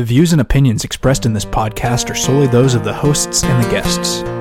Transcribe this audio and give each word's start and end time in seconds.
The 0.00 0.06
views 0.06 0.32
and 0.32 0.40
opinions 0.40 0.82
expressed 0.82 1.26
in 1.26 1.34
this 1.34 1.44
podcast 1.44 2.08
are 2.08 2.14
solely 2.14 2.46
those 2.46 2.72
of 2.72 2.84
the 2.84 2.94
hosts 2.94 3.44
and 3.44 3.62
the 3.62 3.70
guests. 3.70 4.39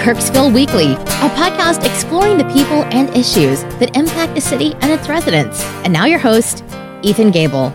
Kirksville 0.00 0.50
Weekly, 0.54 0.94
a 0.94 1.28
podcast 1.36 1.84
exploring 1.84 2.38
the 2.38 2.44
people 2.44 2.84
and 2.84 3.10
issues 3.10 3.64
that 3.78 3.94
impact 3.94 4.34
the 4.34 4.40
city 4.40 4.72
and 4.80 4.90
its 4.90 5.10
residents. 5.10 5.62
And 5.84 5.92
now 5.92 6.06
your 6.06 6.18
host, 6.18 6.64
Ethan 7.02 7.30
Gable. 7.32 7.68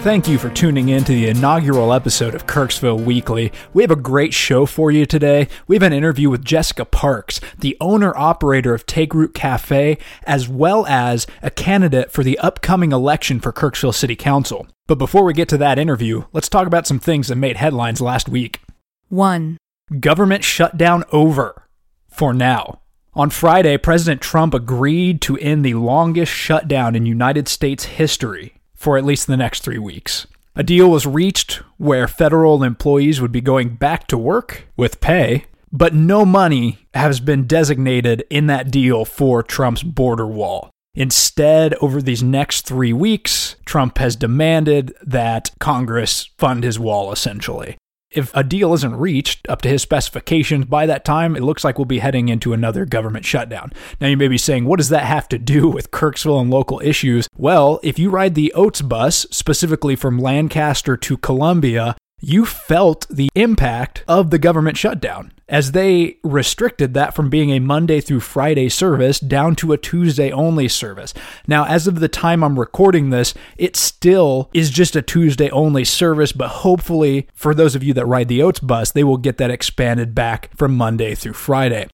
Thank 0.00 0.26
you 0.26 0.38
for 0.38 0.48
tuning 0.48 0.88
in 0.88 1.04
to 1.04 1.12
the 1.12 1.28
inaugural 1.28 1.92
episode 1.92 2.34
of 2.34 2.46
Kirksville 2.46 3.04
Weekly. 3.04 3.52
We 3.74 3.82
have 3.82 3.90
a 3.90 3.96
great 3.96 4.32
show 4.32 4.64
for 4.64 4.90
you 4.90 5.04
today. 5.04 5.46
We 5.66 5.76
have 5.76 5.82
an 5.82 5.92
interview 5.92 6.30
with 6.30 6.42
Jessica 6.42 6.86
Parks, 6.86 7.38
the 7.58 7.76
owner 7.82 8.16
operator 8.16 8.72
of 8.72 8.86
Take 8.86 9.12
Root 9.12 9.34
Cafe, 9.34 9.98
as 10.24 10.48
well 10.48 10.86
as 10.86 11.26
a 11.42 11.50
candidate 11.50 12.10
for 12.10 12.24
the 12.24 12.38
upcoming 12.38 12.92
election 12.92 13.40
for 13.40 13.52
Kirksville 13.52 13.94
City 13.94 14.16
Council. 14.16 14.66
But 14.86 14.96
before 14.96 15.22
we 15.22 15.34
get 15.34 15.50
to 15.50 15.58
that 15.58 15.78
interview, 15.78 16.24
let's 16.32 16.48
talk 16.48 16.66
about 16.66 16.86
some 16.86 16.98
things 16.98 17.28
that 17.28 17.36
made 17.36 17.58
headlines 17.58 18.00
last 18.00 18.26
week. 18.26 18.60
1. 19.10 19.58
Government 20.00 20.44
shutdown 20.44 21.04
over 21.12 21.66
for 22.08 22.34
now. 22.34 22.80
On 23.14 23.30
Friday, 23.30 23.78
President 23.78 24.20
Trump 24.20 24.52
agreed 24.52 25.22
to 25.22 25.38
end 25.38 25.64
the 25.64 25.74
longest 25.74 26.30
shutdown 26.30 26.94
in 26.94 27.06
United 27.06 27.48
States 27.48 27.84
history 27.84 28.54
for 28.74 28.98
at 28.98 29.04
least 29.04 29.26
the 29.26 29.36
next 29.36 29.62
three 29.62 29.78
weeks. 29.78 30.26
A 30.54 30.62
deal 30.62 30.90
was 30.90 31.06
reached 31.06 31.62
where 31.78 32.06
federal 32.06 32.62
employees 32.62 33.20
would 33.20 33.32
be 33.32 33.40
going 33.40 33.76
back 33.76 34.06
to 34.08 34.18
work 34.18 34.66
with 34.76 35.00
pay, 35.00 35.46
but 35.72 35.94
no 35.94 36.26
money 36.26 36.86
has 36.92 37.18
been 37.18 37.46
designated 37.46 38.24
in 38.28 38.46
that 38.48 38.70
deal 38.70 39.04
for 39.04 39.42
Trump's 39.42 39.82
border 39.82 40.26
wall. 40.26 40.70
Instead, 40.94 41.74
over 41.74 42.02
these 42.02 42.22
next 42.22 42.66
three 42.66 42.92
weeks, 42.92 43.56
Trump 43.64 43.98
has 43.98 44.16
demanded 44.16 44.94
that 45.00 45.50
Congress 45.60 46.28
fund 46.36 46.62
his 46.62 46.78
wall 46.78 47.10
essentially. 47.10 47.76
If 48.10 48.34
a 48.34 48.42
deal 48.42 48.72
isn't 48.72 48.96
reached 48.96 49.46
up 49.50 49.60
to 49.62 49.68
his 49.68 49.82
specifications 49.82 50.64
by 50.64 50.86
that 50.86 51.04
time, 51.04 51.36
it 51.36 51.42
looks 51.42 51.62
like 51.62 51.76
we'll 51.76 51.84
be 51.84 51.98
heading 51.98 52.30
into 52.30 52.54
another 52.54 52.86
government 52.86 53.26
shutdown. 53.26 53.70
Now, 54.00 54.06
you 54.08 54.16
may 54.16 54.28
be 54.28 54.38
saying, 54.38 54.64
what 54.64 54.78
does 54.78 54.88
that 54.88 55.04
have 55.04 55.28
to 55.28 55.38
do 55.38 55.68
with 55.68 55.90
Kirksville 55.90 56.40
and 56.40 56.50
local 56.50 56.80
issues? 56.82 57.28
Well, 57.36 57.80
if 57.82 57.98
you 57.98 58.08
ride 58.08 58.34
the 58.34 58.52
Oats 58.54 58.80
bus, 58.80 59.26
specifically 59.30 59.94
from 59.94 60.18
Lancaster 60.18 60.96
to 60.96 61.18
Columbia, 61.18 61.96
you 62.20 62.46
felt 62.46 63.06
the 63.10 63.28
impact 63.34 64.04
of 64.08 64.30
the 64.30 64.38
government 64.38 64.78
shutdown 64.78 65.32
as 65.48 65.72
they 65.72 66.18
restricted 66.22 66.94
that 66.94 67.14
from 67.14 67.30
being 67.30 67.50
a 67.50 67.58
Monday 67.58 68.00
through 68.00 68.20
Friday 68.20 68.68
service 68.68 69.18
down 69.18 69.54
to 69.56 69.72
a 69.72 69.78
Tuesday 69.78 70.30
only 70.30 70.68
service. 70.68 71.14
Now, 71.46 71.64
as 71.64 71.86
of 71.86 72.00
the 72.00 72.08
time 72.08 72.44
I'm 72.44 72.58
recording 72.58 73.10
this, 73.10 73.34
it 73.56 73.76
still 73.76 74.50
is 74.52 74.70
just 74.70 74.96
a 74.96 75.02
Tuesday 75.02 75.50
only 75.50 75.84
service, 75.84 76.32
but 76.32 76.48
hopefully 76.48 77.28
for 77.34 77.54
those 77.54 77.74
of 77.74 77.82
you 77.82 77.94
that 77.94 78.06
ride 78.06 78.28
the 78.28 78.42
Oats 78.42 78.60
bus, 78.60 78.92
they 78.92 79.04
will 79.04 79.16
get 79.16 79.38
that 79.38 79.50
expanded 79.50 80.14
back 80.14 80.56
from 80.56 80.76
Monday 80.76 81.14
through 81.14 81.32
Friday. 81.32 81.88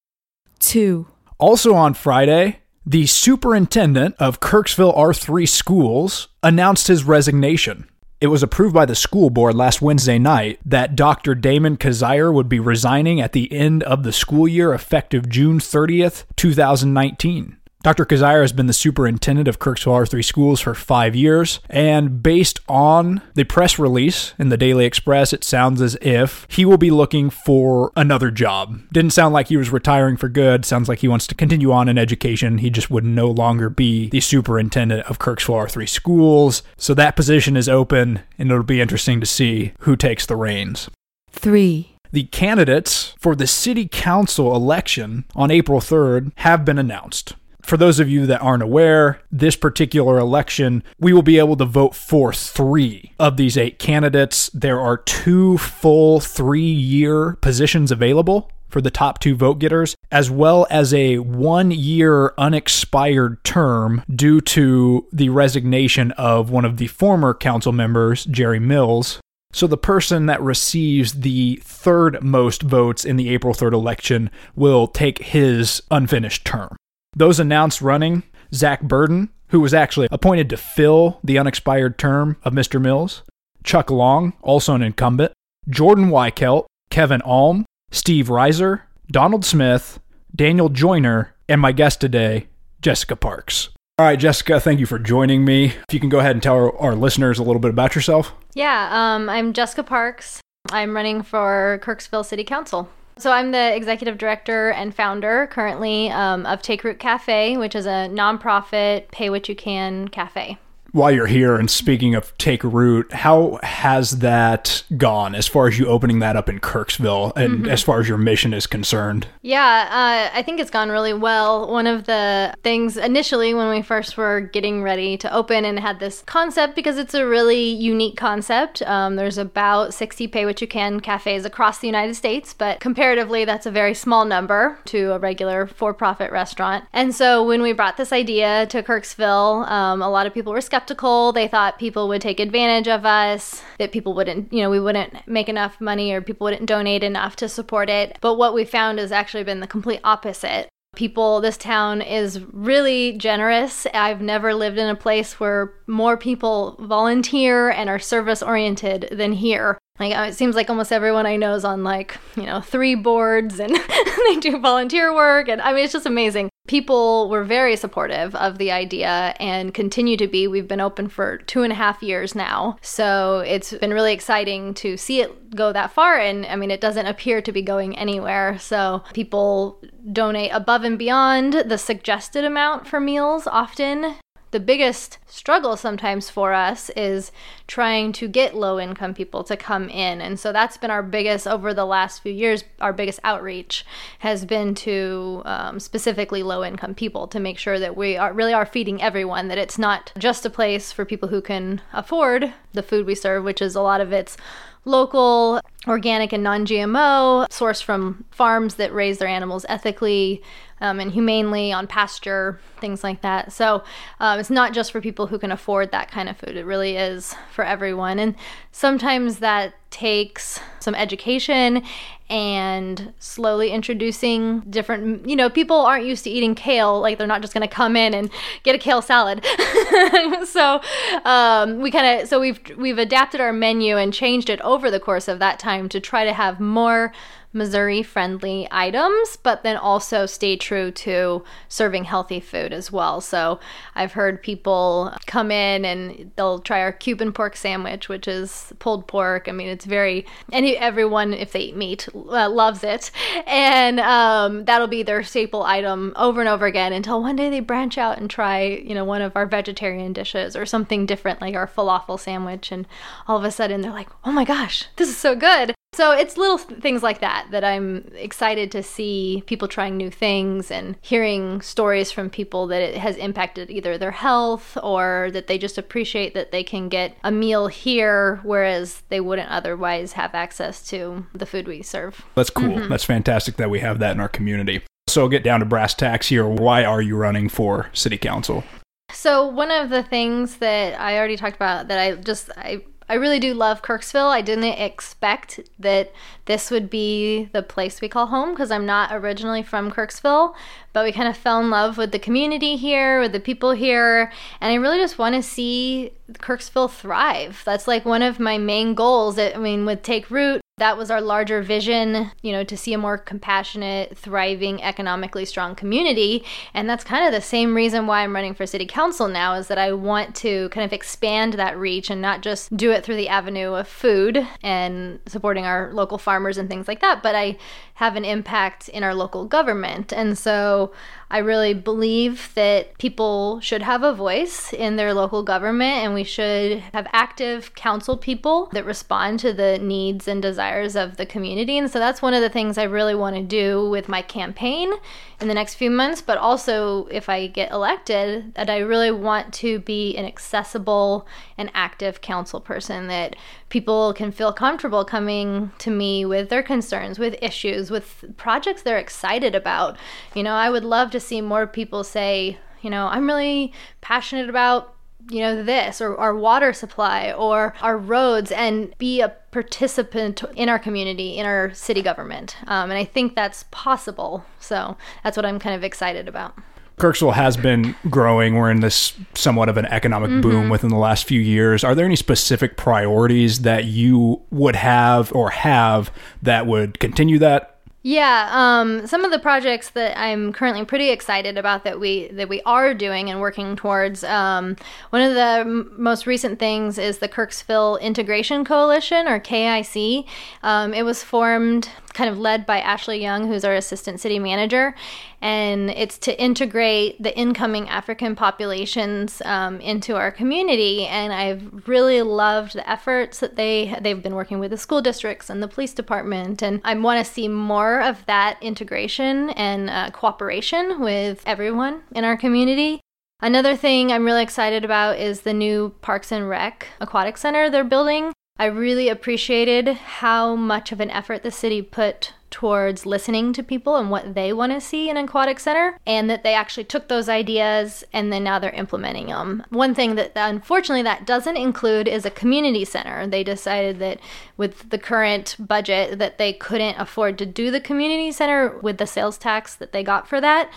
2. 0.58 1.06
Also 1.38 1.74
on 1.74 1.94
Friday, 1.94 2.60
the 2.86 3.06
superintendent 3.06 4.14
of 4.18 4.40
Kirksville 4.40 4.96
R3 4.96 5.48
schools 5.48 6.28
announced 6.42 6.88
his 6.88 7.04
resignation. 7.04 7.88
It 8.20 8.28
was 8.28 8.42
approved 8.42 8.74
by 8.74 8.86
the 8.86 8.94
school 8.94 9.28
board 9.28 9.54
last 9.54 9.82
Wednesday 9.82 10.18
night 10.18 10.60
that 10.64 10.96
Dr. 10.96 11.34
Damon 11.34 11.76
Kizzire 11.76 12.32
would 12.32 12.48
be 12.48 12.60
resigning 12.60 13.20
at 13.20 13.32
the 13.32 13.52
end 13.52 13.82
of 13.82 14.02
the 14.02 14.12
school 14.12 14.48
year 14.48 14.72
effective 14.72 15.28
June 15.28 15.58
30th, 15.58 16.24
2019. 16.36 17.58
Dr. 17.84 18.06
Kizzire 18.06 18.40
has 18.40 18.54
been 18.54 18.66
the 18.66 18.72
superintendent 18.72 19.46
of 19.46 19.58
Kirksville 19.58 19.92
R3 19.92 20.24
schools 20.24 20.58
for 20.58 20.74
five 20.74 21.14
years, 21.14 21.60
and 21.68 22.22
based 22.22 22.58
on 22.66 23.20
the 23.34 23.44
press 23.44 23.78
release 23.78 24.32
in 24.38 24.48
the 24.48 24.56
Daily 24.56 24.86
Express, 24.86 25.34
it 25.34 25.44
sounds 25.44 25.82
as 25.82 25.94
if 26.00 26.46
he 26.48 26.64
will 26.64 26.78
be 26.78 26.90
looking 26.90 27.28
for 27.28 27.92
another 27.94 28.30
job. 28.30 28.80
Didn't 28.90 29.12
sound 29.12 29.34
like 29.34 29.48
he 29.48 29.58
was 29.58 29.68
retiring 29.68 30.16
for 30.16 30.30
good. 30.30 30.64
Sounds 30.64 30.88
like 30.88 31.00
he 31.00 31.08
wants 31.08 31.26
to 31.26 31.34
continue 31.34 31.72
on 31.72 31.90
in 31.90 31.98
education. 31.98 32.56
He 32.56 32.70
just 32.70 32.90
would 32.90 33.04
no 33.04 33.26
longer 33.30 33.68
be 33.68 34.08
the 34.08 34.20
superintendent 34.20 35.06
of 35.06 35.18
Kirksville 35.18 35.66
R3 35.66 35.86
schools. 35.86 36.62
So 36.78 36.94
that 36.94 37.16
position 37.16 37.54
is 37.54 37.68
open, 37.68 38.20
and 38.38 38.50
it'll 38.50 38.62
be 38.62 38.80
interesting 38.80 39.20
to 39.20 39.26
see 39.26 39.74
who 39.80 39.94
takes 39.94 40.24
the 40.24 40.36
reins. 40.36 40.88
3. 41.32 41.90
The 42.12 42.24
candidates 42.24 43.12
for 43.18 43.36
the 43.36 43.46
city 43.46 43.86
council 43.92 44.56
election 44.56 45.26
on 45.34 45.50
April 45.50 45.80
3rd 45.80 46.32
have 46.36 46.64
been 46.64 46.78
announced. 46.78 47.34
For 47.64 47.78
those 47.78 47.98
of 47.98 48.10
you 48.10 48.26
that 48.26 48.42
aren't 48.42 48.62
aware, 48.62 49.22
this 49.32 49.56
particular 49.56 50.18
election, 50.18 50.84
we 51.00 51.14
will 51.14 51.22
be 51.22 51.38
able 51.38 51.56
to 51.56 51.64
vote 51.64 51.94
for 51.94 52.30
three 52.30 53.14
of 53.18 53.38
these 53.38 53.56
eight 53.56 53.78
candidates. 53.78 54.50
There 54.52 54.78
are 54.78 54.98
two 54.98 55.56
full 55.56 56.20
three 56.20 56.60
year 56.60 57.38
positions 57.40 57.90
available 57.90 58.50
for 58.68 58.82
the 58.82 58.90
top 58.90 59.18
two 59.18 59.34
vote 59.34 59.60
getters, 59.60 59.96
as 60.12 60.30
well 60.30 60.66
as 60.68 60.92
a 60.92 61.20
one 61.20 61.70
year 61.70 62.34
unexpired 62.36 63.42
term 63.44 64.04
due 64.14 64.42
to 64.42 65.06
the 65.10 65.30
resignation 65.30 66.10
of 66.12 66.50
one 66.50 66.66
of 66.66 66.76
the 66.76 66.88
former 66.88 67.32
council 67.32 67.72
members, 67.72 68.26
Jerry 68.26 68.60
Mills. 68.60 69.20
So 69.54 69.66
the 69.66 69.78
person 69.78 70.26
that 70.26 70.42
receives 70.42 71.20
the 71.20 71.62
third 71.64 72.22
most 72.22 72.60
votes 72.60 73.06
in 73.06 73.16
the 73.16 73.30
April 73.30 73.54
3rd 73.54 73.72
election 73.72 74.30
will 74.54 74.86
take 74.86 75.18
his 75.22 75.80
unfinished 75.90 76.44
term. 76.44 76.76
Those 77.16 77.38
announced 77.38 77.80
running 77.80 78.24
Zach 78.52 78.82
Burden, 78.82 79.30
who 79.48 79.60
was 79.60 79.72
actually 79.74 80.08
appointed 80.10 80.50
to 80.50 80.56
fill 80.56 81.20
the 81.22 81.38
unexpired 81.38 81.98
term 81.98 82.36
of 82.42 82.52
Mr. 82.52 82.80
Mills, 82.80 83.22
Chuck 83.62 83.90
Long, 83.90 84.32
also 84.42 84.74
an 84.74 84.82
incumbent, 84.82 85.32
Jordan 85.68 86.08
Weichelt, 86.08 86.66
Kevin 86.90 87.22
Alm, 87.22 87.64
Steve 87.90 88.28
Reiser, 88.28 88.82
Donald 89.08 89.44
Smith, 89.44 90.00
Daniel 90.34 90.68
Joyner, 90.68 91.34
and 91.48 91.60
my 91.60 91.72
guest 91.72 92.00
today, 92.00 92.48
Jessica 92.82 93.16
Parks. 93.16 93.68
All 93.98 94.06
right, 94.06 94.18
Jessica, 94.18 94.58
thank 94.58 94.80
you 94.80 94.86
for 94.86 94.98
joining 94.98 95.44
me. 95.44 95.66
If 95.66 95.94
you 95.94 96.00
can 96.00 96.08
go 96.08 96.18
ahead 96.18 96.32
and 96.32 96.42
tell 96.42 96.54
our, 96.54 96.76
our 96.78 96.94
listeners 96.96 97.38
a 97.38 97.44
little 97.44 97.60
bit 97.60 97.70
about 97.70 97.94
yourself. 97.94 98.32
Yeah, 98.54 98.88
um, 98.90 99.28
I'm 99.28 99.52
Jessica 99.52 99.84
Parks. 99.84 100.40
I'm 100.72 100.96
running 100.96 101.22
for 101.22 101.78
Kirksville 101.82 102.24
City 102.24 102.42
Council. 102.42 102.88
So 103.16 103.30
I'm 103.30 103.52
the 103.52 103.74
executive 103.74 104.18
director 104.18 104.70
and 104.70 104.94
founder 104.94 105.46
currently 105.50 106.10
um, 106.10 106.46
of 106.46 106.62
Take 106.62 106.82
Root 106.82 106.98
Cafe, 106.98 107.56
which 107.56 107.74
is 107.74 107.86
a 107.86 108.08
nonprofit 108.10 109.08
pay 109.12 109.30
what 109.30 109.48
you 109.48 109.54
can 109.54 110.08
cafe. 110.08 110.58
While 110.94 111.10
you're 111.10 111.26
here 111.26 111.56
and 111.56 111.68
speaking 111.68 112.14
of 112.14 112.38
Take 112.38 112.62
Root, 112.62 113.12
how 113.12 113.58
has 113.64 114.20
that 114.20 114.84
gone 114.96 115.34
as 115.34 115.48
far 115.48 115.66
as 115.66 115.76
you 115.76 115.86
opening 115.86 116.20
that 116.20 116.36
up 116.36 116.48
in 116.48 116.60
Kirksville 116.60 117.32
and 117.34 117.54
Mm-hmm. 117.54 117.68
as 117.68 117.82
far 117.82 117.98
as 117.98 118.08
your 118.08 118.16
mission 118.16 118.54
is 118.54 118.68
concerned? 118.68 119.26
Yeah, 119.42 119.88
uh, 119.90 120.38
I 120.38 120.42
think 120.42 120.60
it's 120.60 120.70
gone 120.70 120.90
really 120.90 121.12
well. 121.12 121.68
One 121.68 121.88
of 121.88 122.04
the 122.04 122.54
things 122.62 122.96
initially 122.96 123.54
when 123.54 123.70
we 123.70 123.82
first 123.82 124.16
were 124.16 124.40
getting 124.40 124.84
ready 124.84 125.16
to 125.16 125.34
open 125.34 125.64
and 125.64 125.80
had 125.80 125.98
this 125.98 126.22
concept, 126.26 126.76
because 126.76 126.96
it's 126.96 127.12
a 127.14 127.26
really 127.26 127.64
unique 127.64 128.16
concept, 128.16 128.80
um, 128.82 129.16
there's 129.16 129.36
about 129.36 129.94
60 129.94 130.28
pay 130.28 130.46
what 130.46 130.60
you 130.60 130.68
can 130.68 131.00
cafes 131.00 131.44
across 131.44 131.80
the 131.80 131.88
United 131.88 132.14
States, 132.14 132.54
but 132.54 132.78
comparatively, 132.78 133.44
that's 133.44 133.66
a 133.66 133.70
very 133.72 133.94
small 133.94 134.24
number 134.24 134.78
to 134.84 135.10
a 135.10 135.18
regular 135.18 135.66
for 135.66 135.92
profit 135.92 136.30
restaurant. 136.30 136.84
And 136.92 137.12
so 137.12 137.44
when 137.44 137.62
we 137.62 137.72
brought 137.72 137.96
this 137.96 138.12
idea 138.12 138.66
to 138.66 138.80
Kirksville, 138.80 139.68
um, 139.68 140.00
a 140.00 140.08
lot 140.08 140.28
of 140.28 140.32
people 140.32 140.52
were 140.52 140.60
skeptical. 140.60 140.83
They 140.88 141.48
thought 141.48 141.78
people 141.78 142.08
would 142.08 142.20
take 142.20 142.40
advantage 142.40 142.88
of 142.88 143.04
us, 143.04 143.62
that 143.78 143.92
people 143.92 144.14
wouldn't, 144.14 144.52
you 144.52 144.62
know, 144.62 144.70
we 144.70 144.80
wouldn't 144.80 145.26
make 145.26 145.48
enough 145.48 145.80
money 145.80 146.12
or 146.12 146.20
people 146.20 146.44
wouldn't 146.44 146.66
donate 146.66 147.02
enough 147.02 147.36
to 147.36 147.48
support 147.48 147.88
it. 147.88 148.18
But 148.20 148.34
what 148.34 148.54
we 148.54 148.64
found 148.64 148.98
has 148.98 149.12
actually 149.12 149.44
been 149.44 149.60
the 149.60 149.66
complete 149.66 150.00
opposite. 150.04 150.68
People, 150.94 151.40
this 151.40 151.56
town 151.56 152.02
is 152.02 152.40
really 152.52 153.18
generous. 153.18 153.84
I've 153.92 154.20
never 154.20 154.54
lived 154.54 154.78
in 154.78 154.88
a 154.88 154.94
place 154.94 155.40
where 155.40 155.74
more 155.88 156.16
people 156.16 156.76
volunteer 156.78 157.68
and 157.68 157.90
are 157.90 157.98
service 157.98 158.42
oriented 158.42 159.08
than 159.10 159.32
here. 159.32 159.78
Like 160.00 160.16
uh, 160.16 160.22
it 160.22 160.34
seems 160.34 160.56
like 160.56 160.68
almost 160.68 160.92
everyone 160.92 161.24
I 161.24 161.36
know 161.36 161.54
is 161.54 161.64
on 161.64 161.84
like, 161.84 162.16
you 162.36 162.44
know, 162.44 162.60
three 162.60 162.96
boards 162.96 163.60
and 163.60 163.74
they 164.28 164.36
do 164.40 164.58
volunteer 164.58 165.14
work 165.14 165.48
and 165.48 165.60
I 165.60 165.72
mean 165.72 165.84
it's 165.84 165.92
just 165.92 166.06
amazing. 166.06 166.50
People 166.66 167.28
were 167.28 167.44
very 167.44 167.76
supportive 167.76 168.34
of 168.34 168.58
the 168.58 168.72
idea 168.72 169.36
and 169.38 169.72
continue 169.72 170.16
to 170.16 170.26
be. 170.26 170.48
We've 170.48 170.66
been 170.66 170.80
open 170.80 171.08
for 171.08 171.36
two 171.38 171.62
and 171.62 171.72
a 171.72 171.76
half 171.76 172.02
years 172.02 172.34
now. 172.34 172.78
So 172.80 173.40
it's 173.46 173.72
been 173.74 173.92
really 173.92 174.14
exciting 174.14 174.74
to 174.74 174.96
see 174.96 175.20
it 175.20 175.54
go 175.54 175.72
that 175.72 175.92
far. 175.92 176.18
And 176.18 176.44
I 176.46 176.56
mean, 176.56 176.70
it 176.70 176.80
doesn't 176.80 177.06
appear 177.06 177.40
to 177.42 177.52
be 177.52 177.62
going 177.62 177.96
anywhere. 177.96 178.58
So 178.58 179.04
people 179.12 179.78
donate 180.10 180.50
above 180.52 180.84
and 180.84 180.98
beyond 180.98 181.52
the 181.52 181.78
suggested 181.78 182.44
amount 182.44 182.88
for 182.88 182.98
meals 182.98 183.46
often 183.46 184.16
the 184.54 184.60
biggest 184.60 185.18
struggle 185.26 185.76
sometimes 185.76 186.30
for 186.30 186.52
us 186.52 186.88
is 186.90 187.32
trying 187.66 188.12
to 188.12 188.28
get 188.28 188.54
low 188.54 188.78
income 188.78 189.12
people 189.12 189.42
to 189.42 189.56
come 189.56 189.88
in. 189.88 190.20
And 190.20 190.38
so 190.38 190.52
that's 190.52 190.76
been 190.76 190.92
our 190.92 191.02
biggest, 191.02 191.48
over 191.48 191.74
the 191.74 191.84
last 191.84 192.22
few 192.22 192.32
years, 192.32 192.62
our 192.80 192.92
biggest 192.92 193.18
outreach 193.24 193.84
has 194.20 194.44
been 194.44 194.76
to 194.76 195.42
um, 195.44 195.80
specifically 195.80 196.44
low 196.44 196.62
income 196.62 196.94
people 196.94 197.26
to 197.26 197.40
make 197.40 197.58
sure 197.58 197.80
that 197.80 197.96
we 197.96 198.16
are 198.16 198.32
really 198.32 198.52
are 198.52 198.64
feeding 198.64 199.02
everyone, 199.02 199.48
that 199.48 199.58
it's 199.58 199.76
not 199.76 200.12
just 200.18 200.46
a 200.46 200.50
place 200.50 200.92
for 200.92 201.04
people 201.04 201.30
who 201.30 201.42
can 201.42 201.82
afford 201.92 202.54
the 202.74 202.82
food 202.84 203.06
we 203.06 203.16
serve, 203.16 203.42
which 203.42 203.60
is 203.60 203.74
a 203.74 203.82
lot 203.82 204.00
of 204.00 204.12
it's 204.12 204.36
local, 204.84 205.60
organic, 205.86 206.32
and 206.32 206.42
non 206.42 206.66
GMO, 206.66 207.48
sourced 207.48 207.82
from 207.82 208.24
farms 208.30 208.76
that 208.76 208.92
raise 208.92 209.18
their 209.18 209.28
animals 209.28 209.64
ethically 209.68 210.42
um, 210.80 211.00
and 211.00 211.12
humanely 211.12 211.72
on 211.72 211.86
pasture, 211.86 212.60
things 212.78 213.02
like 213.02 213.22
that. 213.22 213.52
So 213.52 213.84
um, 214.20 214.38
it's 214.38 214.50
not 214.50 214.72
just 214.72 214.92
for 214.92 215.00
people 215.00 215.26
who 215.26 215.38
can 215.38 215.52
afford 215.52 215.92
that 215.92 216.10
kind 216.10 216.28
of 216.28 216.36
food, 216.36 216.56
it 216.56 216.66
really 216.66 216.96
is 216.96 217.34
for 217.52 217.64
everyone. 217.64 218.18
And 218.18 218.34
sometimes 218.72 219.38
that 219.38 219.74
takes 219.90 220.60
some 220.80 220.94
education 220.94 221.82
and 222.28 223.12
slowly 223.18 223.70
introducing 223.70 224.60
different 224.62 225.28
you 225.28 225.36
know 225.36 225.48
people 225.48 225.76
aren't 225.76 226.04
used 226.04 226.24
to 226.24 226.30
eating 226.30 226.54
kale 226.54 226.98
like 227.00 227.18
they're 227.18 227.26
not 227.26 227.42
just 227.42 227.52
going 227.52 227.66
to 227.66 227.72
come 227.72 227.96
in 227.96 228.14
and 228.14 228.30
get 228.62 228.74
a 228.74 228.78
kale 228.78 229.02
salad 229.02 229.44
so 230.44 230.80
um, 231.24 231.80
we 231.80 231.90
kind 231.90 232.22
of 232.22 232.28
so 232.28 232.40
we've 232.40 232.58
we've 232.76 232.98
adapted 232.98 233.40
our 233.40 233.52
menu 233.52 233.98
and 233.98 234.12
changed 234.12 234.48
it 234.48 234.60
over 234.62 234.90
the 234.90 234.98
course 234.98 235.28
of 235.28 235.38
that 235.38 235.58
time 235.58 235.73
to 235.88 236.00
try 236.00 236.24
to 236.24 236.32
have 236.32 236.60
more 236.60 237.12
Missouri 237.54 238.02
friendly 238.02 238.66
items, 238.70 239.36
but 239.42 239.62
then 239.62 239.76
also 239.76 240.26
stay 240.26 240.56
true 240.56 240.90
to 240.90 241.44
serving 241.68 242.04
healthy 242.04 242.40
food 242.40 242.72
as 242.72 242.90
well. 242.90 243.20
So 243.20 243.60
I've 243.94 244.12
heard 244.12 244.42
people 244.42 245.16
come 245.26 245.50
in 245.50 245.84
and 245.84 246.32
they'll 246.36 246.58
try 246.58 246.80
our 246.80 246.92
Cuban 246.92 247.32
pork 247.32 247.56
sandwich, 247.56 248.08
which 248.08 248.26
is 248.26 248.72
pulled 248.80 249.06
pork. 249.06 249.48
I 249.48 249.52
mean, 249.52 249.68
it's 249.68 249.84
very, 249.84 250.26
any 250.52 250.76
everyone, 250.76 251.32
if 251.32 251.52
they 251.52 251.60
eat 251.60 251.76
meat, 251.76 252.08
uh, 252.14 252.50
loves 252.50 252.82
it. 252.82 253.10
And 253.46 254.00
um, 254.00 254.64
that'll 254.64 254.88
be 254.88 255.04
their 255.04 255.22
staple 255.22 255.62
item 255.62 256.12
over 256.16 256.40
and 256.40 256.48
over 256.48 256.66
again 256.66 256.92
until 256.92 257.22
one 257.22 257.36
day 257.36 257.50
they 257.50 257.60
branch 257.60 257.96
out 257.96 258.18
and 258.18 258.28
try, 258.28 258.62
you 258.62 258.94
know, 258.94 259.04
one 259.04 259.22
of 259.22 259.36
our 259.36 259.46
vegetarian 259.46 260.12
dishes 260.12 260.56
or 260.56 260.66
something 260.66 261.06
different 261.06 261.40
like 261.40 261.54
our 261.54 261.68
falafel 261.68 262.18
sandwich. 262.18 262.72
And 262.72 262.86
all 263.28 263.38
of 263.38 263.44
a 263.44 263.50
sudden 263.50 263.80
they're 263.80 263.92
like, 263.92 264.10
oh 264.24 264.32
my 264.32 264.44
gosh, 264.44 264.88
this 264.96 265.08
is 265.08 265.16
so 265.16 265.36
good. 265.36 265.74
So 265.94 266.10
it's 266.10 266.36
little 266.36 266.58
things 266.58 267.04
like 267.04 267.20
that 267.20 267.46
that 267.52 267.62
I'm 267.62 268.10
excited 268.16 268.72
to 268.72 268.82
see 268.82 269.44
people 269.46 269.68
trying 269.68 269.96
new 269.96 270.10
things 270.10 270.72
and 270.72 270.96
hearing 271.02 271.60
stories 271.60 272.10
from 272.10 272.30
people 272.30 272.66
that 272.66 272.82
it 272.82 272.96
has 272.96 273.16
impacted 273.16 273.70
either 273.70 273.96
their 273.96 274.10
health 274.10 274.76
or 274.82 275.30
that 275.32 275.46
they 275.46 275.56
just 275.56 275.78
appreciate 275.78 276.34
that 276.34 276.50
they 276.50 276.64
can 276.64 276.88
get 276.88 277.16
a 277.22 277.30
meal 277.30 277.68
here 277.68 278.40
whereas 278.42 279.04
they 279.08 279.20
wouldn't 279.20 279.48
otherwise 279.48 280.14
have 280.14 280.34
access 280.34 280.82
to 280.88 281.26
the 281.32 281.46
food 281.46 281.68
we 281.68 281.80
serve. 281.80 282.24
That's 282.34 282.50
cool. 282.50 282.70
Mm-hmm. 282.70 282.88
That's 282.88 283.04
fantastic 283.04 283.54
that 283.58 283.70
we 283.70 283.78
have 283.78 284.00
that 284.00 284.16
in 284.16 284.20
our 284.20 284.28
community. 284.28 284.82
So 285.08 285.28
get 285.28 285.44
down 285.44 285.60
to 285.60 285.66
brass 285.66 285.94
tacks 285.94 286.26
here. 286.26 286.44
Why 286.44 286.82
are 286.82 287.02
you 287.02 287.16
running 287.16 287.48
for 287.48 287.88
city 287.92 288.18
council? 288.18 288.64
So 289.12 289.46
one 289.46 289.70
of 289.70 289.90
the 289.90 290.02
things 290.02 290.56
that 290.56 291.00
I 291.00 291.16
already 291.16 291.36
talked 291.36 291.54
about 291.54 291.86
that 291.86 292.00
I 292.00 292.16
just 292.16 292.50
I 292.56 292.82
I 293.08 293.14
really 293.14 293.38
do 293.38 293.52
love 293.52 293.82
Kirksville. 293.82 294.30
I 294.30 294.40
didn't 294.40 294.64
expect 294.64 295.60
that 295.78 296.12
this 296.46 296.70
would 296.70 296.88
be 296.88 297.50
the 297.52 297.62
place 297.62 298.00
we 298.00 298.08
call 298.08 298.26
home 298.26 298.50
because 298.50 298.70
I'm 298.70 298.86
not 298.86 299.12
originally 299.12 299.62
from 299.62 299.90
Kirksville, 299.90 300.54
but 300.92 301.04
we 301.04 301.12
kind 301.12 301.28
of 301.28 301.36
fell 301.36 301.60
in 301.60 301.70
love 301.70 301.98
with 301.98 302.12
the 302.12 302.18
community 302.18 302.76
here, 302.76 303.20
with 303.20 303.32
the 303.32 303.40
people 303.40 303.72
here, 303.72 304.32
and 304.60 304.72
I 304.72 304.76
really 304.76 304.98
just 304.98 305.18
want 305.18 305.34
to 305.34 305.42
see 305.42 306.12
Kirksville 306.32 306.90
thrive. 306.90 307.62
That's 307.64 307.86
like 307.86 308.04
one 308.04 308.22
of 308.22 308.40
my 308.40 308.56
main 308.56 308.94
goals. 308.94 309.38
I 309.38 309.54
mean, 309.56 309.84
with 309.84 310.02
Take 310.02 310.30
Root, 310.30 310.60
that 310.78 310.98
was 310.98 311.08
our 311.08 311.20
larger 311.20 311.62
vision, 311.62 312.32
you 312.42 312.50
know, 312.50 312.64
to 312.64 312.76
see 312.76 312.92
a 312.92 312.98
more 312.98 313.16
compassionate, 313.16 314.18
thriving, 314.18 314.82
economically 314.82 315.44
strong 315.44 315.76
community. 315.76 316.44
And 316.74 316.90
that's 316.90 317.04
kind 317.04 317.24
of 317.24 317.32
the 317.32 317.46
same 317.46 317.76
reason 317.76 318.08
why 318.08 318.24
I'm 318.24 318.34
running 318.34 318.54
for 318.54 318.66
city 318.66 318.84
council 318.84 319.28
now 319.28 319.54
is 319.54 319.68
that 319.68 319.78
I 319.78 319.92
want 319.92 320.34
to 320.36 320.68
kind 320.70 320.84
of 320.84 320.92
expand 320.92 321.52
that 321.54 321.78
reach 321.78 322.10
and 322.10 322.20
not 322.20 322.42
just 322.42 322.76
do 322.76 322.90
it 322.90 323.04
through 323.04 323.14
the 323.14 323.28
avenue 323.28 323.74
of 323.74 323.86
food 323.86 324.44
and 324.64 325.20
supporting 325.26 325.64
our 325.64 325.92
local 325.92 326.18
farmers 326.18 326.58
and 326.58 326.68
things 326.68 326.88
like 326.88 327.00
that, 327.02 327.22
but 327.22 327.36
I 327.36 327.56
have 327.98 328.16
an 328.16 328.24
impact 328.24 328.88
in 328.88 329.04
our 329.04 329.14
local 329.14 329.44
government. 329.44 330.12
And 330.12 330.36
so 330.36 330.90
I 331.30 331.38
really 331.38 331.72
believe 331.72 332.50
that 332.54 332.98
people 332.98 333.60
should 333.60 333.82
have 333.82 334.02
a 334.02 334.12
voice 334.12 334.72
in 334.72 334.96
their 334.96 335.14
local 335.14 335.44
government 335.44 335.98
and 335.98 336.14
we 336.14 336.24
should 336.24 336.80
have 336.92 337.06
active 337.12 337.76
council 337.76 338.16
people 338.16 338.70
that 338.72 338.84
respond 338.84 339.38
to 339.40 339.52
the 339.52 339.78
needs 339.78 340.26
and 340.26 340.42
desires 340.42 340.63
of 340.96 341.16
the 341.16 341.26
community. 341.26 341.78
And 341.78 341.90
so 341.90 341.98
that's 341.98 342.22
one 342.22 342.34
of 342.34 342.42
the 342.42 342.48
things 342.48 342.78
I 342.78 342.84
really 342.84 343.14
want 343.14 343.36
to 343.36 343.42
do 343.42 343.88
with 343.88 344.08
my 344.08 344.22
campaign 344.22 344.92
in 345.40 345.48
the 345.48 345.54
next 345.54 345.74
few 345.74 345.90
months, 345.90 346.22
but 346.22 346.38
also 346.38 347.06
if 347.06 347.28
I 347.28 347.46
get 347.48 347.70
elected, 347.70 348.54
that 348.54 348.70
I 348.70 348.78
really 348.78 349.10
want 349.10 349.52
to 349.54 349.78
be 349.80 350.16
an 350.16 350.24
accessible 350.24 351.26
and 351.58 351.70
active 351.74 352.20
council 352.20 352.60
person 352.60 353.08
that 353.08 353.36
people 353.68 354.14
can 354.14 354.32
feel 354.32 354.52
comfortable 354.52 355.04
coming 355.04 355.72
to 355.78 355.90
me 355.90 356.24
with 356.24 356.48
their 356.48 356.62
concerns, 356.62 357.18
with 357.18 357.36
issues, 357.42 357.90
with 357.90 358.24
projects 358.36 358.82
they're 358.82 358.98
excited 358.98 359.54
about. 359.54 359.96
You 360.34 360.42
know, 360.42 360.54
I 360.54 360.70
would 360.70 360.84
love 360.84 361.10
to 361.10 361.20
see 361.20 361.40
more 361.40 361.66
people 361.66 362.04
say, 362.04 362.58
you 362.80 362.90
know, 362.90 363.06
I'm 363.06 363.26
really 363.26 363.72
passionate 364.00 364.48
about 364.48 364.93
you 365.30 365.40
know 365.40 365.62
this 365.62 366.00
or 366.00 366.16
our 366.18 366.34
water 366.34 366.72
supply 366.72 367.32
or 367.32 367.74
our 367.80 367.96
roads 367.96 368.52
and 368.52 368.96
be 368.98 369.20
a 369.20 369.28
participant 369.50 370.42
in 370.54 370.68
our 370.68 370.78
community 370.78 371.38
in 371.38 371.46
our 371.46 371.72
city 371.72 372.02
government 372.02 372.56
um, 372.66 372.90
and 372.90 372.98
i 372.98 373.04
think 373.04 373.34
that's 373.34 373.64
possible 373.70 374.44
so 374.60 374.96
that's 375.22 375.36
what 375.36 375.46
i'm 375.46 375.58
kind 375.58 375.74
of 375.74 375.84
excited 375.84 376.28
about 376.28 376.54
Kirksville 376.98 377.34
has 377.34 377.56
been 377.56 377.96
growing. 378.08 378.54
We're 378.54 378.70
in 378.70 378.78
this 378.78 379.14
somewhat 379.34 379.68
of 379.68 379.76
an 379.76 379.86
economic 379.86 380.30
mm-hmm. 380.30 380.40
boom 380.42 380.68
within 380.68 380.90
the 380.90 380.96
last 380.96 381.26
few 381.26 381.40
years. 381.40 381.82
Are 381.82 381.92
there 381.94 382.06
any 382.06 382.14
specific 382.14 382.76
priorities 382.76 383.62
that 383.62 383.86
you 383.86 384.42
would 384.50 384.76
have 384.76 385.32
or 385.32 385.50
have 385.50 386.12
that 386.42 386.66
would 386.66 387.00
continue 387.00 387.40
that 387.40 387.73
yeah, 388.06 388.50
um, 388.52 389.06
some 389.06 389.24
of 389.24 389.30
the 389.30 389.38
projects 389.38 389.88
that 389.90 390.18
I'm 390.20 390.52
currently 390.52 390.84
pretty 390.84 391.08
excited 391.08 391.56
about 391.56 391.84
that 391.84 391.98
we 391.98 392.28
that 392.32 392.50
we 392.50 392.60
are 392.66 392.92
doing 392.92 393.30
and 393.30 393.40
working 393.40 393.76
towards. 393.76 394.22
Um, 394.22 394.76
one 395.08 395.22
of 395.22 395.32
the 395.32 395.40
m- 395.40 395.90
most 395.96 396.26
recent 396.26 396.58
things 396.58 396.98
is 396.98 397.20
the 397.20 397.30
Kirksville 397.30 397.98
Integration 398.02 398.62
Coalition, 398.62 399.26
or 399.26 399.40
KIC. 399.40 400.26
Um, 400.62 400.92
it 400.92 401.04
was 401.04 401.24
formed 401.24 401.88
kind 402.14 402.30
of 402.30 402.38
led 402.38 402.64
by 402.64 402.80
Ashley 402.80 403.20
Young, 403.20 403.46
who's 403.46 403.64
our 403.64 403.74
assistant 403.74 404.20
city 404.20 404.38
manager, 404.38 404.94
and 405.42 405.90
it's 405.90 406.16
to 406.18 406.40
integrate 406.40 407.22
the 407.22 407.36
incoming 407.36 407.88
African 407.88 408.34
populations 408.34 409.42
um, 409.44 409.80
into 409.80 410.16
our 410.16 410.30
community. 410.30 411.06
And 411.06 411.32
I've 411.32 411.86
really 411.86 412.22
loved 412.22 412.74
the 412.74 412.88
efforts 412.88 413.40
that 413.40 413.56
they 413.56 413.96
they've 414.00 414.22
been 414.22 414.34
working 414.34 414.58
with 414.58 414.70
the 414.70 414.78
school 414.78 415.02
districts 415.02 415.50
and 415.50 415.62
the 415.62 415.68
police 415.68 415.92
department, 415.92 416.62
and 416.62 416.80
I 416.84 416.94
want 416.94 417.24
to 417.24 417.30
see 417.30 417.48
more 417.48 418.00
of 418.00 418.24
that 418.26 418.56
integration 418.62 419.50
and 419.50 419.90
uh, 419.90 420.10
cooperation 420.10 421.00
with 421.00 421.42
everyone 421.44 422.02
in 422.12 422.24
our 422.24 422.36
community. 422.36 423.00
Another 423.40 423.76
thing 423.76 424.10
I'm 424.10 424.24
really 424.24 424.42
excited 424.42 424.84
about 424.84 425.18
is 425.18 425.40
the 425.40 425.52
new 425.52 425.94
Parks 426.00 426.32
and 426.32 426.48
Rec 426.48 426.86
Aquatic 427.00 427.36
Center 427.36 427.68
they're 427.68 427.84
building. 427.84 428.32
I 428.56 428.66
really 428.66 429.08
appreciated 429.08 429.88
how 429.88 430.54
much 430.54 430.92
of 430.92 431.00
an 431.00 431.10
effort 431.10 431.42
the 431.42 431.50
city 431.50 431.82
put 431.82 432.34
towards 432.50 433.04
listening 433.04 433.52
to 433.52 433.64
people 433.64 433.96
and 433.96 434.12
what 434.12 434.36
they 434.36 434.52
want 434.52 434.70
to 434.70 434.80
see 434.80 435.10
in 435.10 435.16
an 435.16 435.24
aquatic 435.24 435.58
center, 435.58 435.98
and 436.06 436.30
that 436.30 436.44
they 436.44 436.54
actually 436.54 436.84
took 436.84 437.08
those 437.08 437.28
ideas 437.28 438.04
and 438.12 438.32
then 438.32 438.44
now 438.44 438.60
they're 438.60 438.70
implementing 438.70 439.26
them. 439.26 439.64
One 439.70 439.92
thing 439.92 440.14
that 440.14 440.30
unfortunately 440.36 441.02
that 441.02 441.26
doesn't 441.26 441.56
include 441.56 442.06
is 442.06 442.24
a 442.24 442.30
community 442.30 442.84
center. 442.84 443.26
They 443.26 443.42
decided 443.42 443.98
that 443.98 444.20
with 444.56 444.88
the 444.90 444.98
current 444.98 445.56
budget 445.58 446.20
that 446.20 446.38
they 446.38 446.52
couldn't 446.52 447.00
afford 447.00 447.38
to 447.38 447.46
do 447.46 447.72
the 447.72 447.80
community 447.80 448.30
center 448.30 448.78
with 448.78 448.98
the 448.98 449.06
sales 449.08 449.36
tax 449.36 449.74
that 449.74 449.90
they 449.90 450.04
got 450.04 450.28
for 450.28 450.40
that. 450.40 450.70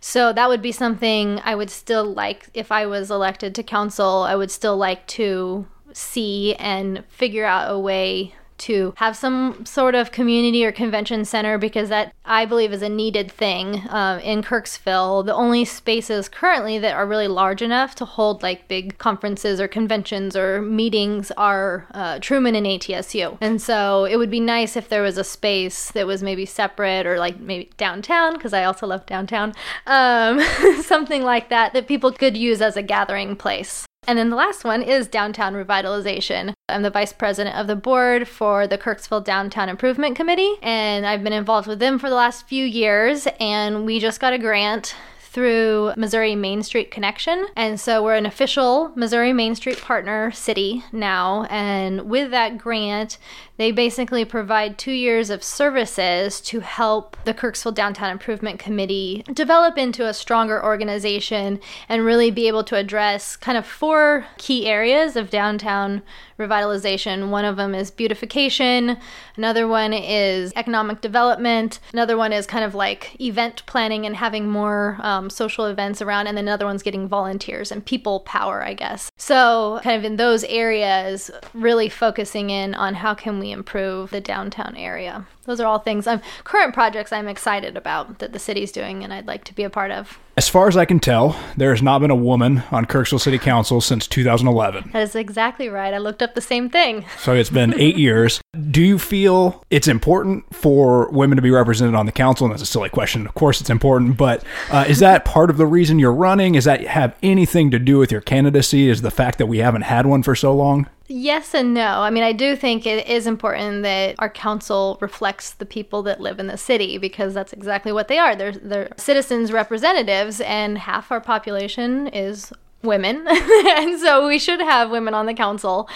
So 0.00 0.32
that 0.32 0.48
would 0.48 0.62
be 0.62 0.70
something 0.70 1.40
I 1.44 1.56
would 1.56 1.70
still 1.70 2.04
like 2.04 2.48
if 2.54 2.70
I 2.70 2.86
was 2.86 3.10
elected 3.10 3.56
to 3.56 3.64
council. 3.64 4.22
I 4.22 4.36
would 4.36 4.52
still 4.52 4.76
like 4.76 5.04
to 5.08 5.66
see 5.94 6.54
and 6.56 7.04
figure 7.08 7.46
out 7.46 7.72
a 7.72 7.78
way 7.78 8.34
to 8.56 8.94
have 8.96 9.16
some 9.16 9.64
sort 9.66 9.94
of 9.94 10.12
community 10.12 10.64
or 10.64 10.72
convention 10.72 11.24
center 11.24 11.58
because 11.58 11.88
that 11.88 12.14
I 12.24 12.46
believe 12.46 12.72
is 12.72 12.82
a 12.82 12.88
needed 12.88 13.30
thing 13.30 13.82
um, 13.88 14.20
in 14.20 14.42
Kirksville. 14.42 15.26
The 15.26 15.34
only 15.34 15.64
spaces 15.64 16.28
currently 16.28 16.78
that 16.78 16.94
are 16.94 17.06
really 17.06 17.28
large 17.28 17.62
enough 17.62 17.94
to 17.96 18.04
hold 18.04 18.42
like 18.42 18.68
big 18.68 18.98
conferences 18.98 19.60
or 19.60 19.68
conventions 19.68 20.36
or 20.36 20.62
meetings 20.62 21.30
are 21.32 21.86
uh, 21.92 22.18
Truman 22.20 22.54
and 22.54 22.66
ATSU. 22.66 23.36
And 23.40 23.60
so 23.60 24.04
it 24.04 24.16
would 24.16 24.30
be 24.30 24.40
nice 24.40 24.76
if 24.76 24.88
there 24.88 25.02
was 25.02 25.18
a 25.18 25.24
space 25.24 25.90
that 25.92 26.06
was 26.06 26.22
maybe 26.22 26.46
separate 26.46 27.06
or 27.06 27.18
like 27.18 27.38
maybe 27.40 27.70
downtown 27.76 28.34
because 28.34 28.52
I 28.52 28.64
also 28.64 28.86
love 28.86 29.04
downtown. 29.06 29.52
Um, 29.86 30.40
something 30.82 31.22
like 31.22 31.48
that 31.48 31.72
that 31.72 31.88
people 31.88 32.12
could 32.12 32.36
use 32.36 32.60
as 32.60 32.76
a 32.76 32.82
gathering 32.82 33.36
place. 33.36 33.84
And 34.06 34.18
then 34.18 34.30
the 34.30 34.36
last 34.36 34.64
one 34.64 34.82
is 34.82 35.08
downtown 35.08 35.54
revitalization. 35.54 36.52
I'm 36.68 36.82
the 36.82 36.90
vice 36.90 37.12
president 37.12 37.56
of 37.56 37.66
the 37.66 37.76
board 37.76 38.28
for 38.28 38.66
the 38.66 38.76
Kirksville 38.76 39.24
Downtown 39.24 39.68
Improvement 39.68 40.16
Committee, 40.16 40.54
and 40.62 41.06
I've 41.06 41.24
been 41.24 41.32
involved 41.32 41.66
with 41.66 41.78
them 41.78 41.98
for 41.98 42.08
the 42.08 42.14
last 42.14 42.46
few 42.46 42.64
years. 42.64 43.26
And 43.40 43.86
we 43.86 44.00
just 44.00 44.20
got 44.20 44.32
a 44.32 44.38
grant 44.38 44.94
through 45.34 45.92
Missouri 45.96 46.36
Main 46.36 46.62
Street 46.62 46.92
Connection. 46.92 47.46
And 47.56 47.80
so 47.80 48.04
we're 48.04 48.14
an 48.14 48.24
official 48.24 48.92
Missouri 48.94 49.32
Main 49.32 49.56
Street 49.56 49.80
partner 49.80 50.30
city 50.30 50.84
now. 50.92 51.44
And 51.50 52.08
with 52.08 52.30
that 52.30 52.56
grant, 52.56 53.18
they 53.56 53.70
basically 53.70 54.24
provide 54.24 54.78
two 54.78 54.92
years 54.92 55.30
of 55.30 55.44
services 55.44 56.40
to 56.40 56.60
help 56.60 57.16
the 57.24 57.34
Kirksville 57.34 57.74
Downtown 57.74 58.10
Improvement 58.10 58.58
Committee 58.58 59.24
develop 59.32 59.78
into 59.78 60.06
a 60.06 60.14
stronger 60.14 60.64
organization 60.64 61.60
and 61.88 62.04
really 62.04 62.30
be 62.30 62.48
able 62.48 62.64
to 62.64 62.76
address 62.76 63.36
kind 63.36 63.56
of 63.56 63.66
four 63.66 64.26
key 64.38 64.66
areas 64.66 65.14
of 65.14 65.30
downtown 65.30 66.02
revitalization. 66.38 67.30
One 67.30 67.44
of 67.44 67.56
them 67.56 67.76
is 67.76 67.92
beautification, 67.92 68.96
another 69.36 69.68
one 69.68 69.92
is 69.92 70.52
economic 70.56 71.00
development, 71.00 71.78
another 71.92 72.16
one 72.16 72.32
is 72.32 72.46
kind 72.46 72.64
of 72.64 72.74
like 72.74 73.20
event 73.20 73.62
planning 73.66 74.04
and 74.04 74.16
having 74.16 74.48
more 74.48 74.98
um, 75.00 75.23
Um, 75.24 75.30
social 75.30 75.64
events 75.66 76.02
around, 76.02 76.26
and 76.26 76.36
then 76.36 76.44
another 76.44 76.66
one's 76.66 76.82
getting 76.82 77.08
volunteers 77.08 77.72
and 77.72 77.84
people 77.84 78.20
power, 78.20 78.62
I 78.62 78.74
guess. 78.74 79.10
So, 79.16 79.80
kind 79.82 79.96
of 79.98 80.04
in 80.04 80.16
those 80.16 80.44
areas, 80.44 81.30
really 81.54 81.88
focusing 81.88 82.50
in 82.50 82.74
on 82.74 82.94
how 82.94 83.14
can 83.14 83.38
we 83.38 83.50
improve 83.50 84.10
the 84.10 84.20
downtown 84.20 84.76
area. 84.76 85.26
Those 85.44 85.60
are 85.60 85.66
all 85.66 85.78
things 85.78 86.06
I'm 86.06 86.20
current 86.44 86.74
projects 86.74 87.12
I'm 87.12 87.28
excited 87.28 87.76
about 87.76 88.18
that 88.18 88.32
the 88.32 88.38
city's 88.38 88.72
doing 88.72 89.04
and 89.04 89.12
I'd 89.12 89.26
like 89.26 89.44
to 89.44 89.54
be 89.54 89.62
a 89.62 89.70
part 89.70 89.90
of. 89.90 90.18
As 90.36 90.48
far 90.48 90.66
as 90.66 90.76
I 90.76 90.84
can 90.84 90.98
tell, 90.98 91.38
there 91.56 91.70
has 91.70 91.80
not 91.80 92.00
been 92.00 92.10
a 92.10 92.16
woman 92.16 92.64
on 92.72 92.86
Kirksville 92.86 93.20
City 93.20 93.38
Council 93.38 93.80
since 93.80 94.08
2011. 94.08 94.90
That 94.92 95.02
is 95.02 95.14
exactly 95.14 95.68
right. 95.68 95.94
I 95.94 95.98
looked 95.98 96.22
up 96.22 96.34
the 96.34 96.40
same 96.40 96.68
thing. 96.68 97.04
So 97.24 97.32
it's 97.32 97.48
been 97.48 97.72
eight 97.80 97.96
years. 97.96 98.42
Do 98.70 98.82
you 98.82 98.98
feel 98.98 99.64
it's 99.70 99.88
important 99.88 100.44
for 100.54 101.08
women 101.10 101.36
to 101.36 101.42
be 101.42 101.50
represented 101.50 101.94
on 101.94 102.04
the 102.04 102.12
council? 102.12 102.44
And 102.44 102.52
that's 102.52 102.62
a 102.62 102.66
silly 102.66 102.90
question. 102.90 103.26
Of 103.26 103.32
course, 103.32 103.62
it's 103.62 103.70
important, 103.70 104.18
but 104.18 104.44
uh, 104.70 104.84
is 104.86 104.98
that 104.98 105.24
part 105.24 105.48
of 105.48 105.56
the 105.56 105.64
reason 105.66 105.98
you're 105.98 106.12
running? 106.12 106.54
Is 106.54 106.64
that 106.64 106.82
have 106.82 107.16
anything 107.22 107.70
to 107.70 107.78
do 107.78 107.96
with 107.96 108.12
your 108.12 108.20
candidacy? 108.20 108.90
Is 108.90 109.00
the 109.00 109.10
fact 109.10 109.38
that 109.38 109.46
we 109.46 109.58
haven't 109.58 109.82
had 109.82 110.04
one 110.04 110.22
for 110.22 110.34
so 110.34 110.54
long? 110.54 110.86
Yes 111.06 111.54
and 111.54 111.74
no. 111.74 112.00
I 112.00 112.10
mean, 112.10 112.22
I 112.22 112.32
do 112.32 112.56
think 112.56 112.86
it 112.86 113.06
is 113.06 113.26
important 113.26 113.82
that 113.82 114.14
our 114.18 114.30
council 114.30 114.96
reflects 115.00 115.52
the 115.52 115.66
people 115.66 116.02
that 116.04 116.20
live 116.20 116.40
in 116.40 116.46
the 116.46 116.56
city 116.56 116.96
because 116.96 117.34
that's 117.34 117.52
exactly 117.52 117.92
what 117.92 118.08
they 118.08 118.18
are. 118.18 118.34
They're, 118.34 118.52
they're 118.52 118.88
citizens' 118.96 119.52
representatives, 119.52 120.40
and 120.40 120.78
half 120.78 121.12
our 121.12 121.20
population 121.20 122.08
is 122.08 122.52
women. 122.84 123.26
and 123.28 123.98
so 123.98 124.26
we 124.26 124.38
should 124.38 124.60
have 124.60 124.90
women 124.90 125.14
on 125.14 125.26
the 125.26 125.34
council. 125.34 125.88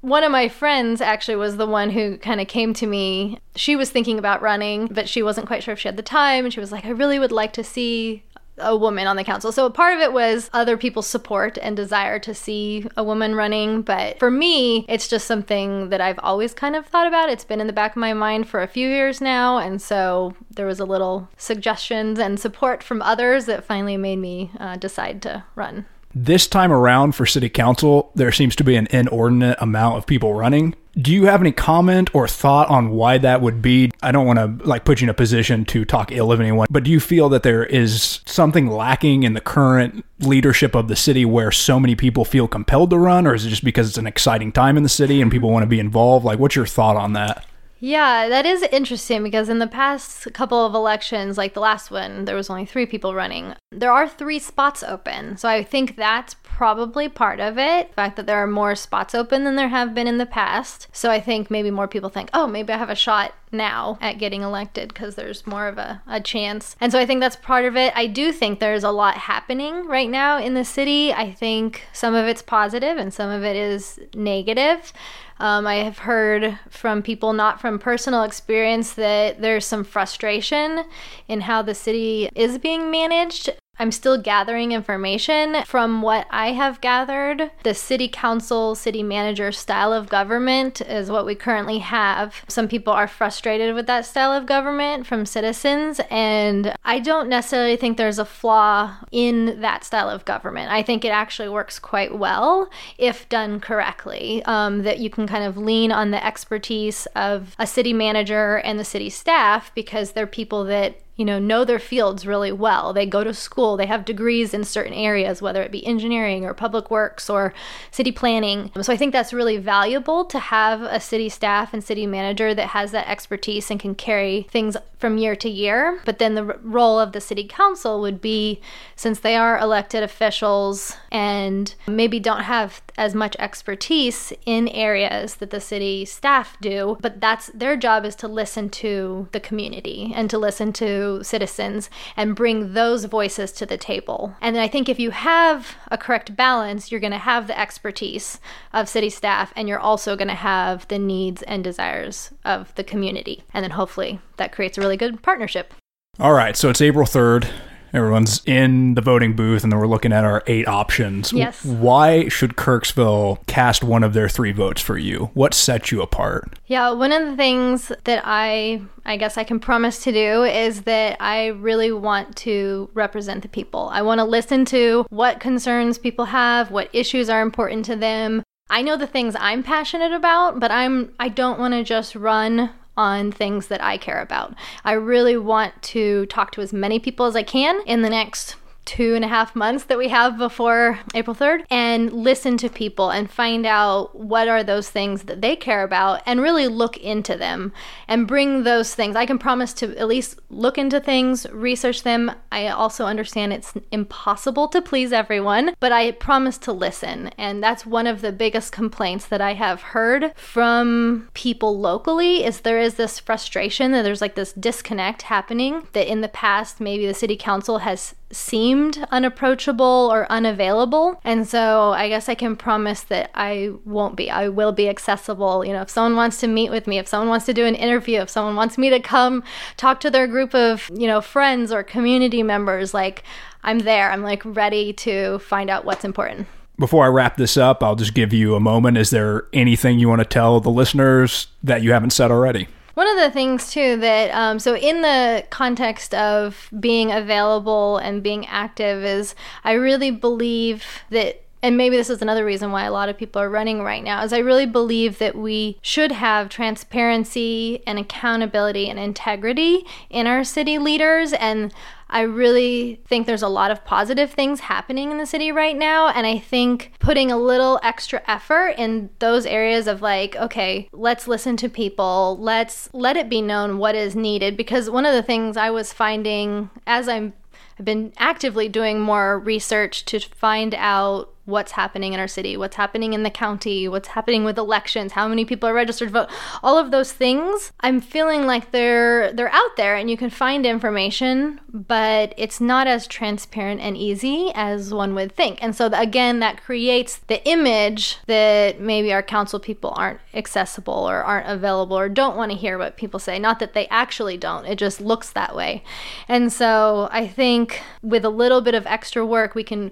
One 0.00 0.24
of 0.24 0.32
my 0.32 0.48
friends 0.48 1.00
actually 1.00 1.36
was 1.36 1.56
the 1.56 1.66
one 1.66 1.90
who 1.90 2.16
kind 2.18 2.40
of 2.40 2.48
came 2.48 2.72
to 2.74 2.86
me. 2.86 3.40
She 3.56 3.76
was 3.76 3.90
thinking 3.90 4.18
about 4.18 4.40
running, 4.40 4.86
but 4.86 5.08
she 5.08 5.22
wasn't 5.22 5.46
quite 5.46 5.62
sure 5.62 5.74
if 5.74 5.80
she 5.80 5.88
had 5.88 5.96
the 5.96 6.02
time. 6.02 6.44
And 6.44 6.54
she 6.54 6.60
was 6.60 6.72
like, 6.72 6.84
I 6.84 6.90
really 6.90 7.18
would 7.18 7.32
like 7.32 7.52
to 7.54 7.64
see 7.64 8.22
a 8.60 8.76
woman 8.76 9.06
on 9.06 9.16
the 9.16 9.24
council. 9.24 9.52
So 9.52 9.66
a 9.66 9.70
part 9.70 9.94
of 9.94 10.00
it 10.00 10.12
was 10.12 10.50
other 10.52 10.76
people's 10.76 11.06
support 11.06 11.58
and 11.60 11.76
desire 11.76 12.18
to 12.20 12.34
see 12.34 12.86
a 12.96 13.04
woman 13.04 13.34
running. 13.34 13.82
But 13.82 14.18
for 14.18 14.30
me, 14.30 14.84
it's 14.88 15.08
just 15.08 15.26
something 15.26 15.88
that 15.90 16.00
I've 16.00 16.18
always 16.20 16.54
kind 16.54 16.76
of 16.76 16.86
thought 16.86 17.06
about. 17.06 17.30
It's 17.30 17.44
been 17.44 17.60
in 17.60 17.66
the 17.66 17.72
back 17.72 17.92
of 17.92 17.96
my 17.96 18.12
mind 18.12 18.48
for 18.48 18.62
a 18.62 18.68
few 18.68 18.88
years 18.88 19.20
now. 19.20 19.58
And 19.58 19.80
so 19.80 20.34
there 20.50 20.66
was 20.66 20.80
a 20.80 20.84
little 20.84 21.28
suggestions 21.36 22.18
and 22.18 22.38
support 22.38 22.82
from 22.82 23.02
others 23.02 23.46
that 23.46 23.64
finally 23.64 23.96
made 23.96 24.18
me 24.18 24.50
uh, 24.58 24.76
decide 24.76 25.22
to 25.22 25.44
run. 25.54 25.86
This 26.20 26.48
time 26.48 26.72
around 26.72 27.12
for 27.12 27.26
city 27.26 27.48
council, 27.48 28.10
there 28.16 28.32
seems 28.32 28.56
to 28.56 28.64
be 28.64 28.74
an 28.74 28.88
inordinate 28.90 29.56
amount 29.60 29.98
of 29.98 30.06
people 30.06 30.34
running. 30.34 30.74
Do 30.96 31.12
you 31.12 31.26
have 31.26 31.40
any 31.40 31.52
comment 31.52 32.12
or 32.12 32.26
thought 32.26 32.68
on 32.68 32.90
why 32.90 33.18
that 33.18 33.40
would 33.40 33.62
be? 33.62 33.92
I 34.02 34.10
don't 34.10 34.26
want 34.26 34.40
to 34.40 34.66
like 34.66 34.84
put 34.84 35.00
you 35.00 35.04
in 35.04 35.10
a 35.10 35.14
position 35.14 35.64
to 35.66 35.84
talk 35.84 36.10
ill 36.10 36.32
of 36.32 36.40
anyone, 36.40 36.66
but 36.72 36.82
do 36.82 36.90
you 36.90 36.98
feel 36.98 37.28
that 37.28 37.44
there 37.44 37.64
is 37.64 38.18
something 38.26 38.66
lacking 38.66 39.22
in 39.22 39.34
the 39.34 39.40
current 39.40 40.04
leadership 40.18 40.74
of 40.74 40.88
the 40.88 40.96
city 40.96 41.24
where 41.24 41.52
so 41.52 41.78
many 41.78 41.94
people 41.94 42.24
feel 42.24 42.48
compelled 42.48 42.90
to 42.90 42.98
run 42.98 43.24
or 43.24 43.34
is 43.34 43.46
it 43.46 43.50
just 43.50 43.62
because 43.62 43.88
it's 43.88 43.98
an 43.98 44.08
exciting 44.08 44.50
time 44.50 44.76
in 44.76 44.82
the 44.82 44.88
city 44.88 45.22
and 45.22 45.30
people 45.30 45.52
want 45.52 45.62
to 45.62 45.68
be 45.68 45.78
involved? 45.78 46.24
Like 46.24 46.40
what's 46.40 46.56
your 46.56 46.66
thought 46.66 46.96
on 46.96 47.12
that? 47.12 47.46
Yeah, 47.80 48.28
that 48.28 48.44
is 48.44 48.62
interesting 48.64 49.22
because 49.22 49.48
in 49.48 49.60
the 49.60 49.68
past 49.68 50.32
couple 50.32 50.66
of 50.66 50.74
elections, 50.74 51.38
like 51.38 51.54
the 51.54 51.60
last 51.60 51.90
one, 51.90 52.24
there 52.24 52.34
was 52.34 52.50
only 52.50 52.66
three 52.66 52.86
people 52.86 53.14
running. 53.14 53.54
There 53.70 53.92
are 53.92 54.08
three 54.08 54.40
spots 54.40 54.82
open. 54.82 55.36
So 55.36 55.48
I 55.48 55.62
think 55.62 55.94
that's 55.96 56.34
probably 56.58 57.08
part 57.08 57.38
of 57.38 57.56
it. 57.56 57.90
The 57.90 57.94
fact 57.94 58.16
that 58.16 58.26
there 58.26 58.38
are 58.38 58.46
more 58.48 58.74
spots 58.74 59.14
open 59.14 59.44
than 59.44 59.54
there 59.54 59.68
have 59.68 59.94
been 59.94 60.08
in 60.08 60.18
the 60.18 60.26
past. 60.26 60.88
So 60.90 61.08
I 61.08 61.20
think 61.20 61.52
maybe 61.52 61.70
more 61.70 61.86
people 61.86 62.10
think, 62.10 62.30
oh, 62.34 62.48
maybe 62.48 62.72
I 62.72 62.78
have 62.78 62.90
a 62.90 62.96
shot 62.96 63.32
now 63.52 63.96
at 64.00 64.18
getting 64.18 64.42
elected 64.42 64.88
because 64.88 65.14
there's 65.14 65.46
more 65.46 65.68
of 65.68 65.78
a, 65.78 66.02
a 66.08 66.20
chance. 66.20 66.74
And 66.80 66.90
so 66.90 66.98
I 66.98 67.06
think 67.06 67.20
that's 67.20 67.36
part 67.36 67.64
of 67.64 67.76
it. 67.76 67.92
I 67.94 68.08
do 68.08 68.32
think 68.32 68.58
there's 68.58 68.82
a 68.82 68.90
lot 68.90 69.16
happening 69.18 69.86
right 69.86 70.10
now 70.10 70.36
in 70.38 70.54
the 70.54 70.64
city. 70.64 71.12
I 71.12 71.32
think 71.32 71.84
some 71.92 72.16
of 72.16 72.26
it's 72.26 72.42
positive 72.42 72.98
and 72.98 73.14
some 73.14 73.30
of 73.30 73.44
it 73.44 73.54
is 73.54 74.00
negative. 74.12 74.92
Um, 75.38 75.64
I 75.64 75.76
have 75.76 75.98
heard 75.98 76.58
from 76.68 77.02
people, 77.02 77.34
not 77.34 77.60
from 77.60 77.78
personal 77.78 78.24
experience, 78.24 78.94
that 78.94 79.40
there's 79.40 79.64
some 79.64 79.84
frustration 79.84 80.86
in 81.28 81.42
how 81.42 81.62
the 81.62 81.76
city 81.76 82.28
is 82.34 82.58
being 82.58 82.90
managed. 82.90 83.50
I'm 83.78 83.92
still 83.92 84.20
gathering 84.20 84.72
information. 84.72 85.56
From 85.64 86.02
what 86.02 86.26
I 86.30 86.52
have 86.52 86.80
gathered, 86.80 87.50
the 87.62 87.74
city 87.74 88.08
council, 88.08 88.74
city 88.74 89.02
manager 89.02 89.52
style 89.52 89.92
of 89.92 90.08
government 90.08 90.80
is 90.80 91.10
what 91.10 91.26
we 91.26 91.34
currently 91.34 91.78
have. 91.78 92.44
Some 92.48 92.68
people 92.68 92.92
are 92.92 93.08
frustrated 93.08 93.74
with 93.74 93.86
that 93.86 94.06
style 94.06 94.32
of 94.32 94.46
government 94.46 95.06
from 95.06 95.26
citizens, 95.26 96.00
and 96.10 96.74
I 96.84 96.98
don't 96.98 97.28
necessarily 97.28 97.76
think 97.76 97.96
there's 97.96 98.18
a 98.18 98.24
flaw 98.24 98.96
in 99.12 99.60
that 99.60 99.84
style 99.84 100.08
of 100.08 100.24
government. 100.24 100.72
I 100.72 100.82
think 100.82 101.04
it 101.04 101.10
actually 101.10 101.48
works 101.48 101.78
quite 101.78 102.18
well 102.18 102.70
if 102.96 103.28
done 103.28 103.60
correctly. 103.60 104.42
Um, 104.44 104.82
that 104.82 104.98
you 104.98 105.10
can 105.10 105.26
kind 105.26 105.44
of 105.44 105.56
lean 105.56 105.92
on 105.92 106.10
the 106.10 106.24
expertise 106.24 107.06
of 107.14 107.54
a 107.58 107.66
city 107.66 107.92
manager 107.92 108.56
and 108.56 108.78
the 108.78 108.84
city 108.84 109.10
staff 109.10 109.72
because 109.74 110.12
they're 110.12 110.26
people 110.26 110.64
that 110.64 111.00
you 111.18 111.24
know, 111.24 111.40
know 111.40 111.64
their 111.64 111.80
fields 111.80 112.26
really 112.26 112.52
well. 112.52 112.92
They 112.92 113.04
go 113.04 113.24
to 113.24 113.34
school, 113.34 113.76
they 113.76 113.86
have 113.86 114.04
degrees 114.04 114.54
in 114.54 114.62
certain 114.62 114.94
areas, 114.94 115.42
whether 115.42 115.60
it 115.62 115.72
be 115.72 115.84
engineering 115.84 116.44
or 116.44 116.54
public 116.54 116.92
works 116.92 117.28
or 117.28 117.52
city 117.90 118.12
planning. 118.12 118.70
So 118.80 118.92
I 118.92 118.96
think 118.96 119.12
that's 119.12 119.32
really 119.32 119.56
valuable 119.56 120.24
to 120.26 120.38
have 120.38 120.80
a 120.82 121.00
city 121.00 121.28
staff 121.28 121.74
and 121.74 121.82
city 121.82 122.06
manager 122.06 122.54
that 122.54 122.68
has 122.68 122.92
that 122.92 123.08
expertise 123.08 123.68
and 123.68 123.80
can 123.80 123.96
carry 123.96 124.46
things 124.52 124.76
from 124.98 125.18
year 125.18 125.34
to 125.34 125.48
year. 125.48 126.00
But 126.04 126.20
then 126.20 126.36
the 126.36 126.44
role 126.44 127.00
of 127.00 127.10
the 127.10 127.20
city 127.20 127.44
council 127.44 128.00
would 128.00 128.20
be 128.20 128.60
since 128.94 129.18
they 129.18 129.34
are 129.34 129.58
elected 129.58 130.04
officials 130.04 130.96
and 131.10 131.74
maybe 131.88 132.20
don't 132.20 132.44
have 132.44 132.80
as 132.98 133.14
much 133.14 133.36
expertise 133.38 134.32
in 134.44 134.68
areas 134.68 135.36
that 135.36 135.50
the 135.50 135.60
city 135.60 136.04
staff 136.04 136.56
do, 136.60 136.98
but 137.00 137.20
that's 137.20 137.46
their 137.54 137.76
job 137.76 138.04
is 138.04 138.14
to 138.16 138.28
listen 138.28 138.68
to 138.68 139.28
the 139.32 139.40
community 139.40 140.12
and 140.14 140.28
to 140.28 140.36
listen 140.36 140.72
to 140.74 141.22
citizens 141.22 141.88
and 142.16 142.36
bring 142.36 142.74
those 142.74 143.04
voices 143.04 143.52
to 143.52 143.64
the 143.64 143.78
table. 143.78 144.34
And 144.40 144.54
then 144.54 144.62
I 144.62 144.68
think 144.68 144.88
if 144.88 144.98
you 144.98 145.10
have 145.10 145.76
a 145.90 145.96
correct 145.96 146.36
balance, 146.36 146.90
you're 146.90 147.00
going 147.00 147.12
to 147.12 147.18
have 147.18 147.46
the 147.46 147.58
expertise 147.58 148.40
of 148.72 148.88
city 148.88 149.10
staff 149.10 149.52
and 149.56 149.68
you're 149.68 149.78
also 149.78 150.16
going 150.16 150.28
to 150.28 150.34
have 150.34 150.86
the 150.88 150.98
needs 150.98 151.42
and 151.44 151.64
desires 151.64 152.32
of 152.44 152.74
the 152.74 152.84
community. 152.84 153.44
And 153.54 153.62
then 153.62 153.70
hopefully 153.70 154.20
that 154.36 154.52
creates 154.52 154.76
a 154.76 154.80
really 154.80 154.96
good 154.96 155.22
partnership. 155.22 155.72
All 156.20 156.32
right, 156.32 156.56
so 156.56 156.68
it's 156.68 156.80
April 156.80 157.06
3rd. 157.06 157.48
Everyone's 157.92 158.42
in 158.44 158.94
the 158.94 159.00
voting 159.00 159.34
booth, 159.34 159.62
and 159.62 159.72
then 159.72 159.78
we're 159.78 159.86
looking 159.86 160.12
at 160.12 160.24
our 160.24 160.42
eight 160.46 160.68
options. 160.68 161.32
Yes. 161.32 161.64
Why 161.64 162.28
should 162.28 162.56
Kirksville 162.56 163.44
cast 163.46 163.82
one 163.82 164.02
of 164.02 164.12
their 164.12 164.28
three 164.28 164.52
votes 164.52 164.80
for 164.80 164.98
you? 164.98 165.30
What 165.34 165.54
sets 165.54 165.90
you 165.90 166.02
apart? 166.02 166.58
Yeah, 166.66 166.90
one 166.90 167.12
of 167.12 167.26
the 167.26 167.36
things 167.36 167.92
that 168.04 168.22
I 168.24 168.82
I 169.04 169.16
guess 169.16 169.38
I 169.38 169.44
can 169.44 169.58
promise 169.58 170.02
to 170.04 170.12
do 170.12 170.44
is 170.44 170.82
that 170.82 171.16
I 171.20 171.46
really 171.46 171.92
want 171.92 172.36
to 172.36 172.90
represent 172.92 173.42
the 173.42 173.48
people. 173.48 173.88
I 173.92 174.02
want 174.02 174.18
to 174.18 174.24
listen 174.24 174.64
to 174.66 175.06
what 175.08 175.40
concerns 175.40 175.98
people 175.98 176.26
have, 176.26 176.70
what 176.70 176.90
issues 176.92 177.30
are 177.30 177.40
important 177.40 177.86
to 177.86 177.96
them, 177.96 178.42
I 178.70 178.82
know 178.82 178.96
the 178.96 179.06
things 179.06 179.34
I'm 179.38 179.62
passionate 179.62 180.12
about, 180.12 180.60
but 180.60 180.70
I'm 180.70 181.12
I 181.18 181.28
don't 181.28 181.58
want 181.58 181.74
to 181.74 181.82
just 181.82 182.14
run 182.14 182.70
on 182.98 183.30
things 183.30 183.68
that 183.68 183.82
I 183.82 183.96
care 183.96 184.20
about. 184.20 184.54
I 184.84 184.92
really 184.92 185.36
want 185.36 185.80
to 185.94 186.26
talk 186.26 186.50
to 186.52 186.60
as 186.60 186.72
many 186.72 186.98
people 186.98 187.26
as 187.26 187.36
I 187.36 187.44
can 187.44 187.80
in 187.86 188.02
the 188.02 188.10
next 188.10 188.56
two 188.88 189.14
and 189.14 189.22
a 189.22 189.28
half 189.28 189.54
months 189.54 189.84
that 189.84 189.98
we 189.98 190.08
have 190.08 190.38
before 190.38 190.98
April 191.14 191.36
3rd 191.36 191.62
and 191.70 192.10
listen 192.10 192.56
to 192.56 192.70
people 192.70 193.10
and 193.10 193.30
find 193.30 193.66
out 193.66 194.18
what 194.18 194.48
are 194.48 194.64
those 194.64 194.88
things 194.88 195.24
that 195.24 195.42
they 195.42 195.54
care 195.54 195.82
about 195.82 196.22
and 196.24 196.40
really 196.40 196.66
look 196.66 196.96
into 196.96 197.36
them 197.36 197.70
and 198.08 198.26
bring 198.26 198.62
those 198.62 198.94
things. 198.94 199.14
I 199.14 199.26
can 199.26 199.38
promise 199.38 199.74
to 199.74 199.94
at 199.98 200.08
least 200.08 200.40
look 200.48 200.78
into 200.78 201.00
things, 201.00 201.46
research 201.50 202.02
them. 202.02 202.32
I 202.50 202.68
also 202.68 203.04
understand 203.04 203.52
it's 203.52 203.74
impossible 203.92 204.68
to 204.68 204.80
please 204.80 205.12
everyone, 205.12 205.74
but 205.80 205.92
I 205.92 206.12
promise 206.12 206.56
to 206.58 206.72
listen. 206.72 207.28
And 207.36 207.62
that's 207.62 207.84
one 207.84 208.06
of 208.06 208.22
the 208.22 208.32
biggest 208.32 208.72
complaints 208.72 209.26
that 209.26 209.42
I 209.42 209.52
have 209.52 209.82
heard 209.82 210.32
from 210.34 211.28
people 211.34 211.78
locally 211.78 212.42
is 212.42 212.60
there 212.60 212.80
is 212.80 212.94
this 212.94 213.20
frustration 213.20 213.92
that 213.92 214.00
there's 214.00 214.22
like 214.22 214.34
this 214.34 214.54
disconnect 214.54 215.22
happening 215.22 215.86
that 215.92 216.10
in 216.10 216.22
the 216.22 216.28
past 216.28 216.80
maybe 216.80 217.06
the 217.06 217.12
city 217.12 217.36
council 217.36 217.78
has 217.78 218.14
seemed 218.30 219.06
unapproachable 219.10 220.10
or 220.12 220.30
unavailable. 220.30 221.20
And 221.24 221.48
so 221.48 221.92
I 221.92 222.08
guess 222.08 222.28
I 222.28 222.34
can 222.34 222.56
promise 222.56 223.02
that 223.04 223.30
I 223.34 223.72
won't 223.84 224.16
be. 224.16 224.30
I 224.30 224.48
will 224.48 224.72
be 224.72 224.88
accessible. 224.88 225.64
You 225.64 225.72
know, 225.72 225.82
if 225.82 225.90
someone 225.90 226.16
wants 226.16 226.38
to 226.40 226.46
meet 226.46 226.70
with 226.70 226.86
me, 226.86 226.98
if 226.98 227.08
someone 227.08 227.28
wants 227.28 227.46
to 227.46 227.54
do 227.54 227.64
an 227.64 227.74
interview, 227.74 228.20
if 228.20 228.30
someone 228.30 228.56
wants 228.56 228.76
me 228.76 228.90
to 228.90 229.00
come 229.00 229.42
talk 229.76 230.00
to 230.00 230.10
their 230.10 230.26
group 230.26 230.54
of, 230.54 230.90
you 230.94 231.06
know, 231.06 231.20
friends 231.20 231.72
or 231.72 231.82
community 231.82 232.42
members, 232.42 232.92
like 232.92 233.22
I'm 233.62 233.80
there. 233.80 234.10
I'm 234.10 234.22
like 234.22 234.42
ready 234.44 234.92
to 234.94 235.38
find 235.40 235.70
out 235.70 235.84
what's 235.84 236.04
important. 236.04 236.46
Before 236.78 237.04
I 237.04 237.08
wrap 237.08 237.36
this 237.36 237.56
up, 237.56 237.82
I'll 237.82 237.96
just 237.96 238.14
give 238.14 238.32
you 238.32 238.54
a 238.54 238.60
moment. 238.60 238.98
Is 238.98 239.10
there 239.10 239.46
anything 239.52 239.98
you 239.98 240.08
want 240.08 240.20
to 240.20 240.24
tell 240.24 240.60
the 240.60 240.70
listeners 240.70 241.48
that 241.62 241.82
you 241.82 241.92
haven't 241.92 242.10
said 242.10 242.30
already? 242.30 242.68
One 242.98 243.06
of 243.16 243.22
the 243.22 243.30
things, 243.30 243.70
too, 243.70 243.96
that, 243.98 244.34
um, 244.34 244.58
so 244.58 244.74
in 244.74 245.02
the 245.02 245.44
context 245.50 246.12
of 246.16 246.68
being 246.80 247.12
available 247.12 247.98
and 247.98 248.24
being 248.24 248.44
active, 248.46 249.04
is 249.04 249.36
I 249.62 249.74
really 249.74 250.10
believe 250.10 250.84
that 251.10 251.44
and 251.62 251.76
maybe 251.76 251.96
this 251.96 252.10
is 252.10 252.22
another 252.22 252.44
reason 252.44 252.72
why 252.72 252.84
a 252.84 252.92
lot 252.92 253.08
of 253.08 253.18
people 253.18 253.40
are 253.40 253.50
running 253.50 253.82
right 253.82 254.04
now 254.04 254.22
is 254.22 254.32
i 254.32 254.38
really 254.38 254.66
believe 254.66 255.18
that 255.18 255.36
we 255.36 255.78
should 255.82 256.12
have 256.12 256.48
transparency 256.48 257.82
and 257.86 257.98
accountability 257.98 258.88
and 258.88 258.98
integrity 258.98 259.84
in 260.10 260.26
our 260.26 260.44
city 260.44 260.78
leaders 260.78 261.32
and 261.34 261.72
I 262.10 262.22
really 262.22 263.00
think 263.06 263.26
there's 263.26 263.42
a 263.42 263.48
lot 263.48 263.70
of 263.70 263.84
positive 263.84 264.30
things 264.30 264.60
happening 264.60 265.10
in 265.10 265.18
the 265.18 265.26
city 265.26 265.52
right 265.52 265.76
now. 265.76 266.08
And 266.08 266.26
I 266.26 266.38
think 266.38 266.92
putting 267.00 267.30
a 267.30 267.36
little 267.36 267.78
extra 267.82 268.22
effort 268.26 268.74
in 268.78 269.10
those 269.18 269.44
areas 269.44 269.86
of 269.86 270.00
like, 270.00 270.34
okay, 270.36 270.88
let's 270.92 271.28
listen 271.28 271.56
to 271.58 271.68
people, 271.68 272.38
let's 272.40 272.88
let 272.94 273.16
it 273.16 273.28
be 273.28 273.42
known 273.42 273.78
what 273.78 273.94
is 273.94 274.16
needed. 274.16 274.56
Because 274.56 274.88
one 274.88 275.04
of 275.04 275.12
the 275.12 275.22
things 275.22 275.56
I 275.56 275.70
was 275.70 275.92
finding 275.92 276.70
as 276.86 277.08
I'm 277.08 277.34
I've 277.78 277.84
been 277.84 278.12
actively 278.18 278.68
doing 278.68 279.00
more 279.00 279.38
research 279.38 280.04
to 280.06 280.18
find 280.18 280.74
out 280.74 281.32
what's 281.48 281.72
happening 281.72 282.12
in 282.12 282.20
our 282.20 282.28
city, 282.28 282.58
what's 282.58 282.76
happening 282.76 283.14
in 283.14 283.22
the 283.22 283.30
county, 283.30 283.88
what's 283.88 284.08
happening 284.08 284.44
with 284.44 284.58
elections, 284.58 285.12
how 285.12 285.26
many 285.26 285.46
people 285.46 285.66
are 285.66 285.72
registered 285.72 286.08
to 286.08 286.12
vote, 286.12 286.28
all 286.62 286.76
of 286.76 286.90
those 286.90 287.10
things. 287.10 287.72
I'm 287.80 288.02
feeling 288.02 288.46
like 288.46 288.70
they're 288.70 289.32
they're 289.32 289.52
out 289.52 289.76
there 289.78 289.96
and 289.96 290.10
you 290.10 290.16
can 290.18 290.28
find 290.28 290.66
information, 290.66 291.58
but 291.72 292.34
it's 292.36 292.60
not 292.60 292.86
as 292.86 293.06
transparent 293.06 293.80
and 293.80 293.96
easy 293.96 294.52
as 294.54 294.92
one 294.92 295.14
would 295.14 295.34
think. 295.34 295.58
And 295.62 295.74
so 295.74 295.86
again, 295.94 296.40
that 296.40 296.62
creates 296.62 297.16
the 297.16 297.42
image 297.48 298.18
that 298.26 298.78
maybe 298.78 299.10
our 299.10 299.22
council 299.22 299.58
people 299.58 299.94
aren't 299.96 300.20
accessible 300.34 301.08
or 301.08 301.22
aren't 301.22 301.48
available 301.48 301.98
or 301.98 302.10
don't 302.10 302.36
want 302.36 302.52
to 302.52 302.58
hear 302.58 302.76
what 302.76 302.98
people 302.98 303.18
say. 303.18 303.38
Not 303.38 303.58
that 303.60 303.72
they 303.72 303.88
actually 303.88 304.36
don't. 304.36 304.66
It 304.66 304.76
just 304.76 305.00
looks 305.00 305.30
that 305.30 305.56
way. 305.56 305.82
And 306.28 306.52
so 306.52 307.08
I 307.10 307.26
think 307.26 307.80
with 308.02 308.26
a 308.26 308.30
little 308.30 308.60
bit 308.60 308.74
of 308.74 308.86
extra 308.86 309.24
work 309.24 309.54
we 309.54 309.64
can 309.64 309.90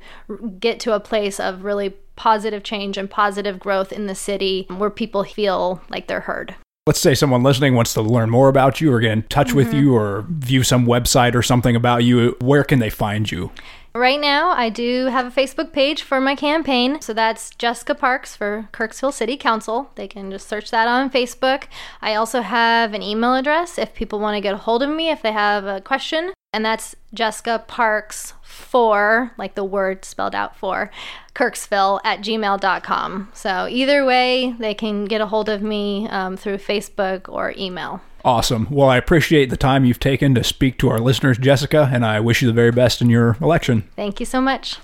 get 0.61 0.79
to 0.81 0.93
a 0.93 1.01
place 1.01 1.41
of 1.47 1.65
really 1.65 1.91
positive 2.17 2.63
change 2.63 2.97
and 2.97 3.11
positive 3.11 3.59
growth 3.59 3.93
in 3.93 4.07
the 4.07 4.15
city 4.15 4.67
where 4.69 4.91
people 4.91 5.25
feel 5.25 5.81
like 5.89 6.07
they're 6.07 6.21
heard. 6.21 6.55
Let's 6.87 7.01
say 7.01 7.15
someone 7.15 7.43
listening 7.43 7.75
wants 7.75 7.95
to 7.95 8.03
learn 8.03 8.31
more 8.31 8.49
about 8.49 8.81
you 8.81 8.93
or 8.93 9.01
get 9.01 9.11
in 9.11 9.23
touch 9.25 9.49
mm-hmm. 9.49 9.57
with 9.57 9.75
you 9.75 9.97
or 9.97 10.25
view 10.29 10.63
some 10.63 10.87
website 10.87 11.35
or 11.35 11.43
something 11.43 11.75
about 11.75 12.05
you. 12.05 12.37
Where 12.41 12.63
can 12.63 12.79
they 12.79 12.91
find 12.91 13.31
you? 13.31 13.51
Right 13.93 14.21
now, 14.21 14.51
I 14.51 14.69
do 14.69 15.07
have 15.07 15.27
a 15.27 15.31
Facebook 15.31 15.73
page 15.73 16.03
for 16.03 16.21
my 16.21 16.37
campaign. 16.37 17.01
So 17.01 17.15
that's 17.15 17.51
Jessica 17.57 17.95
Parks 17.95 18.37
for 18.37 18.69
Kirksville 18.73 19.13
City 19.13 19.39
Council. 19.39 19.91
They 19.95 20.07
can 20.07 20.31
just 20.31 20.47
search 20.47 20.71
that 20.71 20.87
on 20.87 21.11
Facebook. 21.11 21.65
I 22.03 22.15
also 22.15 22.43
have 22.43 22.93
an 22.93 23.03
email 23.03 23.35
address 23.35 23.79
if 23.79 23.95
people 23.95 24.21
want 24.21 24.37
to 24.37 24.43
get 24.43 24.55
a 24.55 24.59
hold 24.59 24.83
of 24.83 24.91
me 24.91 25.09
if 25.09 25.23
they 25.23 25.33
have 25.33 25.65
a 25.65 25.81
question. 25.81 26.35
And 26.57 26.65
that's 26.65 26.97
Jessica 27.13 27.63
Parks 27.69 28.33
for, 28.41 29.31
like 29.37 29.57
the 29.57 29.63
word 29.63 30.07
spelled 30.07 30.35
out 30.35 30.57
for, 30.57 30.91
Kirksville 31.35 32.01
at 32.03 32.21
gmail.com. 32.21 33.29
So 33.35 33.69
either 33.69 34.07
way, 34.07 34.57
they 34.59 34.73
can 34.73 35.05
get 35.05 35.21
a 35.21 35.27
hold 35.27 35.51
of 35.51 35.61
me 35.61 36.09
um, 36.09 36.39
through 36.39 36.57
Facebook 36.57 37.29
or 37.29 37.53
email. 37.59 38.01
Awesome. 38.25 38.69
Well, 38.71 38.89
I 38.89 38.97
appreciate 38.97 39.51
the 39.51 39.59
time 39.59 39.85
you've 39.85 40.01
taken 40.01 40.35
to 40.35 40.43
speak 40.43 40.79
to 40.79 40.89
our 40.89 40.99
listeners, 40.99 41.37
Jessica, 41.37 41.91
and 41.93 42.07
I 42.07 42.21
wish 42.21 42.41
you 42.41 42.49
the 42.49 42.55
very 42.55 42.73
best 42.73 43.03
in 43.03 43.11
your 43.11 43.37
election. 43.43 43.83
Thank 43.95 44.19
you 44.19 44.25
so 44.25 44.41
much. 44.41 44.79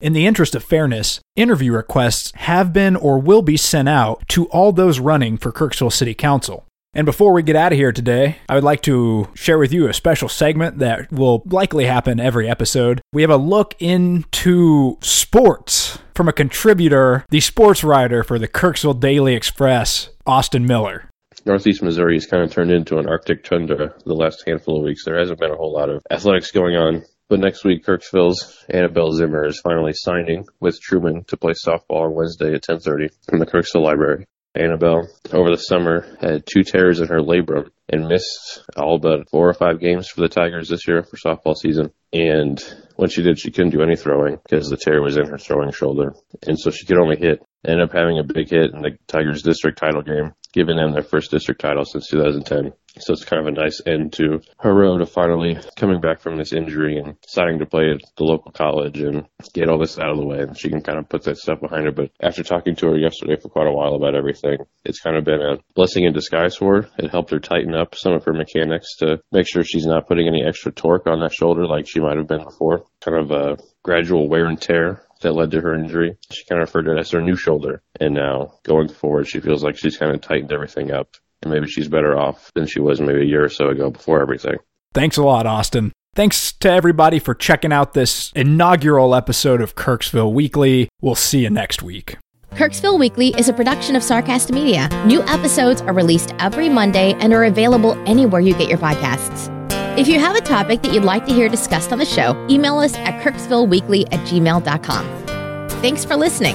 In 0.00 0.12
the 0.12 0.24
interest 0.24 0.54
of 0.54 0.62
fairness, 0.62 1.18
interview 1.34 1.72
requests 1.72 2.30
have 2.36 2.72
been 2.72 2.94
or 2.94 3.18
will 3.18 3.42
be 3.42 3.56
sent 3.56 3.88
out 3.88 4.22
to 4.28 4.46
all 4.50 4.70
those 4.70 5.00
running 5.00 5.36
for 5.36 5.50
Kirksville 5.50 5.92
City 5.92 6.14
Council. 6.14 6.64
And 6.98 7.04
before 7.04 7.32
we 7.32 7.44
get 7.44 7.54
out 7.54 7.70
of 7.70 7.78
here 7.78 7.92
today, 7.92 8.38
I 8.48 8.56
would 8.56 8.64
like 8.64 8.82
to 8.82 9.28
share 9.34 9.56
with 9.56 9.72
you 9.72 9.86
a 9.86 9.94
special 9.94 10.28
segment 10.28 10.80
that 10.80 11.12
will 11.12 11.44
likely 11.46 11.84
happen 11.84 12.18
every 12.18 12.50
episode. 12.50 13.00
We 13.12 13.22
have 13.22 13.30
a 13.30 13.36
look 13.36 13.76
into 13.78 14.98
sports 15.00 16.00
from 16.16 16.26
a 16.26 16.32
contributor, 16.32 17.24
the 17.30 17.38
sports 17.38 17.84
writer 17.84 18.24
for 18.24 18.36
the 18.36 18.48
Kirksville 18.48 18.98
Daily 18.98 19.36
Express, 19.36 20.10
Austin 20.26 20.66
Miller. 20.66 21.08
Northeast 21.46 21.84
Missouri 21.84 22.16
has 22.16 22.26
kind 22.26 22.42
of 22.42 22.50
turned 22.50 22.72
into 22.72 22.98
an 22.98 23.08
Arctic 23.08 23.44
tundra 23.44 23.94
the 24.04 24.14
last 24.14 24.42
handful 24.44 24.78
of 24.78 24.82
weeks. 24.82 25.04
There 25.04 25.20
hasn't 25.20 25.38
been 25.38 25.52
a 25.52 25.56
whole 25.56 25.72
lot 25.72 25.90
of 25.90 26.02
athletics 26.10 26.50
going 26.50 26.74
on. 26.74 27.04
But 27.28 27.38
next 27.38 27.62
week, 27.62 27.84
Kirksville's 27.84 28.64
Annabelle 28.70 29.12
Zimmer 29.12 29.46
is 29.46 29.60
finally 29.60 29.92
signing 29.92 30.46
with 30.58 30.80
Truman 30.80 31.22
to 31.28 31.36
play 31.36 31.52
softball 31.52 32.06
on 32.06 32.14
Wednesday 32.16 32.54
at 32.54 32.62
10:30 32.62 33.10
in 33.32 33.38
the 33.38 33.46
Kirksville 33.46 33.84
Library. 33.84 34.24
Annabelle, 34.54 35.08
over 35.32 35.50
the 35.50 35.56
summer, 35.56 36.16
had 36.20 36.44
two 36.46 36.62
tears 36.64 37.00
in 37.00 37.08
her 37.08 37.20
labrum 37.20 37.70
and 37.88 38.08
missed 38.08 38.64
all 38.76 38.98
but 38.98 39.28
four 39.30 39.48
or 39.48 39.54
five 39.54 39.80
games 39.80 40.08
for 40.08 40.20
the 40.20 40.28
Tigers 40.28 40.68
this 40.68 40.86
year 40.86 41.02
for 41.02 41.16
softball 41.16 41.54
season. 41.56 41.90
And 42.12 42.58
when 42.96 43.10
she 43.10 43.22
did, 43.22 43.38
she 43.38 43.50
couldn't 43.50 43.70
do 43.70 43.82
any 43.82 43.96
throwing 43.96 44.38
because 44.42 44.68
the 44.68 44.76
tear 44.76 45.02
was 45.02 45.16
in 45.16 45.26
her 45.26 45.38
throwing 45.38 45.72
shoulder. 45.72 46.14
And 46.46 46.58
so 46.58 46.70
she 46.70 46.86
could 46.86 46.98
only 46.98 47.16
hit. 47.16 47.40
Ended 47.66 47.88
up 47.88 47.94
having 47.94 48.18
a 48.18 48.24
big 48.24 48.50
hit 48.50 48.72
in 48.72 48.82
the 48.82 48.98
Tigers 49.08 49.42
district 49.42 49.78
title 49.78 50.02
game, 50.02 50.32
giving 50.52 50.76
them 50.76 50.92
their 50.92 51.02
first 51.02 51.30
district 51.30 51.60
title 51.60 51.84
since 51.84 52.08
2010. 52.08 52.72
So 53.00 53.12
it's 53.12 53.24
kind 53.24 53.46
of 53.46 53.54
a 53.54 53.60
nice 53.60 53.80
end 53.86 54.12
to 54.14 54.40
her 54.58 54.74
road 54.74 55.00
of 55.02 55.10
finally 55.10 55.58
coming 55.76 56.00
back 56.00 56.20
from 56.20 56.36
this 56.36 56.52
injury 56.52 56.96
and 56.98 57.20
deciding 57.20 57.58
to 57.60 57.66
play 57.66 57.90
at 57.92 58.00
the 58.16 58.24
local 58.24 58.50
college 58.50 59.00
and 59.00 59.26
get 59.54 59.68
all 59.68 59.78
this 59.78 59.98
out 59.98 60.10
of 60.10 60.16
the 60.16 60.26
way. 60.26 60.40
And 60.40 60.58
she 60.58 60.68
can 60.68 60.80
kind 60.80 60.98
of 60.98 61.08
put 61.08 61.22
that 61.24 61.36
stuff 61.36 61.60
behind 61.60 61.84
her. 61.84 61.92
But 61.92 62.10
after 62.20 62.42
talking 62.42 62.74
to 62.76 62.88
her 62.88 62.98
yesterday 62.98 63.36
for 63.40 63.50
quite 63.50 63.68
a 63.68 63.72
while 63.72 63.94
about 63.94 64.16
everything, 64.16 64.58
it's 64.84 65.00
kind 65.00 65.16
of 65.16 65.24
been 65.24 65.40
a 65.40 65.58
blessing 65.74 66.04
in 66.04 66.12
disguise 66.12 66.56
for 66.56 66.82
her. 66.82 66.88
It 66.98 67.10
helped 67.10 67.30
her 67.30 67.38
tighten 67.38 67.74
up 67.74 67.94
some 67.94 68.14
of 68.14 68.24
her 68.24 68.32
mechanics 68.32 68.96
to 68.96 69.20
make 69.30 69.46
sure 69.46 69.62
she's 69.62 69.86
not 69.86 70.08
putting 70.08 70.26
any 70.26 70.44
extra 70.44 70.72
torque 70.72 71.06
on 71.06 71.20
that 71.20 71.32
shoulder 71.32 71.66
like 71.66 71.86
she 71.86 72.00
might 72.00 72.16
have 72.16 72.26
been 72.26 72.44
before. 72.44 72.84
Kind 73.00 73.18
of 73.18 73.30
a 73.30 73.58
gradual 73.84 74.28
wear 74.28 74.46
and 74.46 74.60
tear 74.60 75.04
that 75.20 75.32
led 75.32 75.50
to 75.52 75.60
her 75.60 75.74
injury. 75.74 76.16
She 76.30 76.44
kind 76.44 76.62
of 76.62 76.68
referred 76.68 76.84
to 76.84 76.96
it 76.96 77.00
as 77.00 77.10
her 77.10 77.20
new 77.20 77.36
shoulder. 77.36 77.82
And 78.00 78.14
now 78.14 78.54
going 78.64 78.88
forward, 78.88 79.28
she 79.28 79.40
feels 79.40 79.62
like 79.62 79.76
she's 79.76 79.96
kind 79.96 80.14
of 80.14 80.20
tightened 80.20 80.52
everything 80.52 80.90
up 80.90 81.16
and 81.42 81.52
maybe 81.52 81.68
she's 81.68 81.88
better 81.88 82.16
off 82.18 82.50
than 82.54 82.66
she 82.66 82.80
was 82.80 83.00
maybe 83.00 83.22
a 83.22 83.24
year 83.24 83.44
or 83.44 83.48
so 83.48 83.68
ago 83.68 83.90
before 83.90 84.20
everything. 84.20 84.56
Thanks 84.94 85.16
a 85.16 85.22
lot, 85.22 85.46
Austin. 85.46 85.92
Thanks 86.14 86.52
to 86.54 86.70
everybody 86.70 87.18
for 87.18 87.34
checking 87.34 87.72
out 87.72 87.92
this 87.92 88.32
inaugural 88.34 89.14
episode 89.14 89.60
of 89.60 89.76
Kirksville 89.76 90.32
Weekly. 90.32 90.88
We'll 91.00 91.14
see 91.14 91.40
you 91.40 91.50
next 91.50 91.82
week. 91.82 92.16
Kirksville 92.52 92.98
Weekly 92.98 93.28
is 93.38 93.48
a 93.48 93.52
production 93.52 93.94
of 93.94 94.02
Sarcast 94.02 94.50
Media. 94.50 94.88
New 95.06 95.22
episodes 95.24 95.80
are 95.82 95.92
released 95.92 96.34
every 96.40 96.68
Monday 96.68 97.14
and 97.20 97.32
are 97.32 97.44
available 97.44 97.92
anywhere 98.08 98.40
you 98.40 98.54
get 98.54 98.68
your 98.68 98.78
podcasts. 98.78 99.57
If 99.98 100.06
you 100.06 100.20
have 100.20 100.36
a 100.36 100.40
topic 100.40 100.82
that 100.82 100.94
you'd 100.94 101.02
like 101.02 101.26
to 101.26 101.32
hear 101.32 101.48
discussed 101.48 101.90
on 101.90 101.98
the 101.98 102.04
show, 102.04 102.46
email 102.48 102.78
us 102.78 102.94
at 102.94 103.20
kirksvilleweekly 103.20 104.04
at 104.12 104.20
gmail.com. 104.28 105.68
Thanks 105.82 106.04
for 106.04 106.14
listening. 106.14 106.54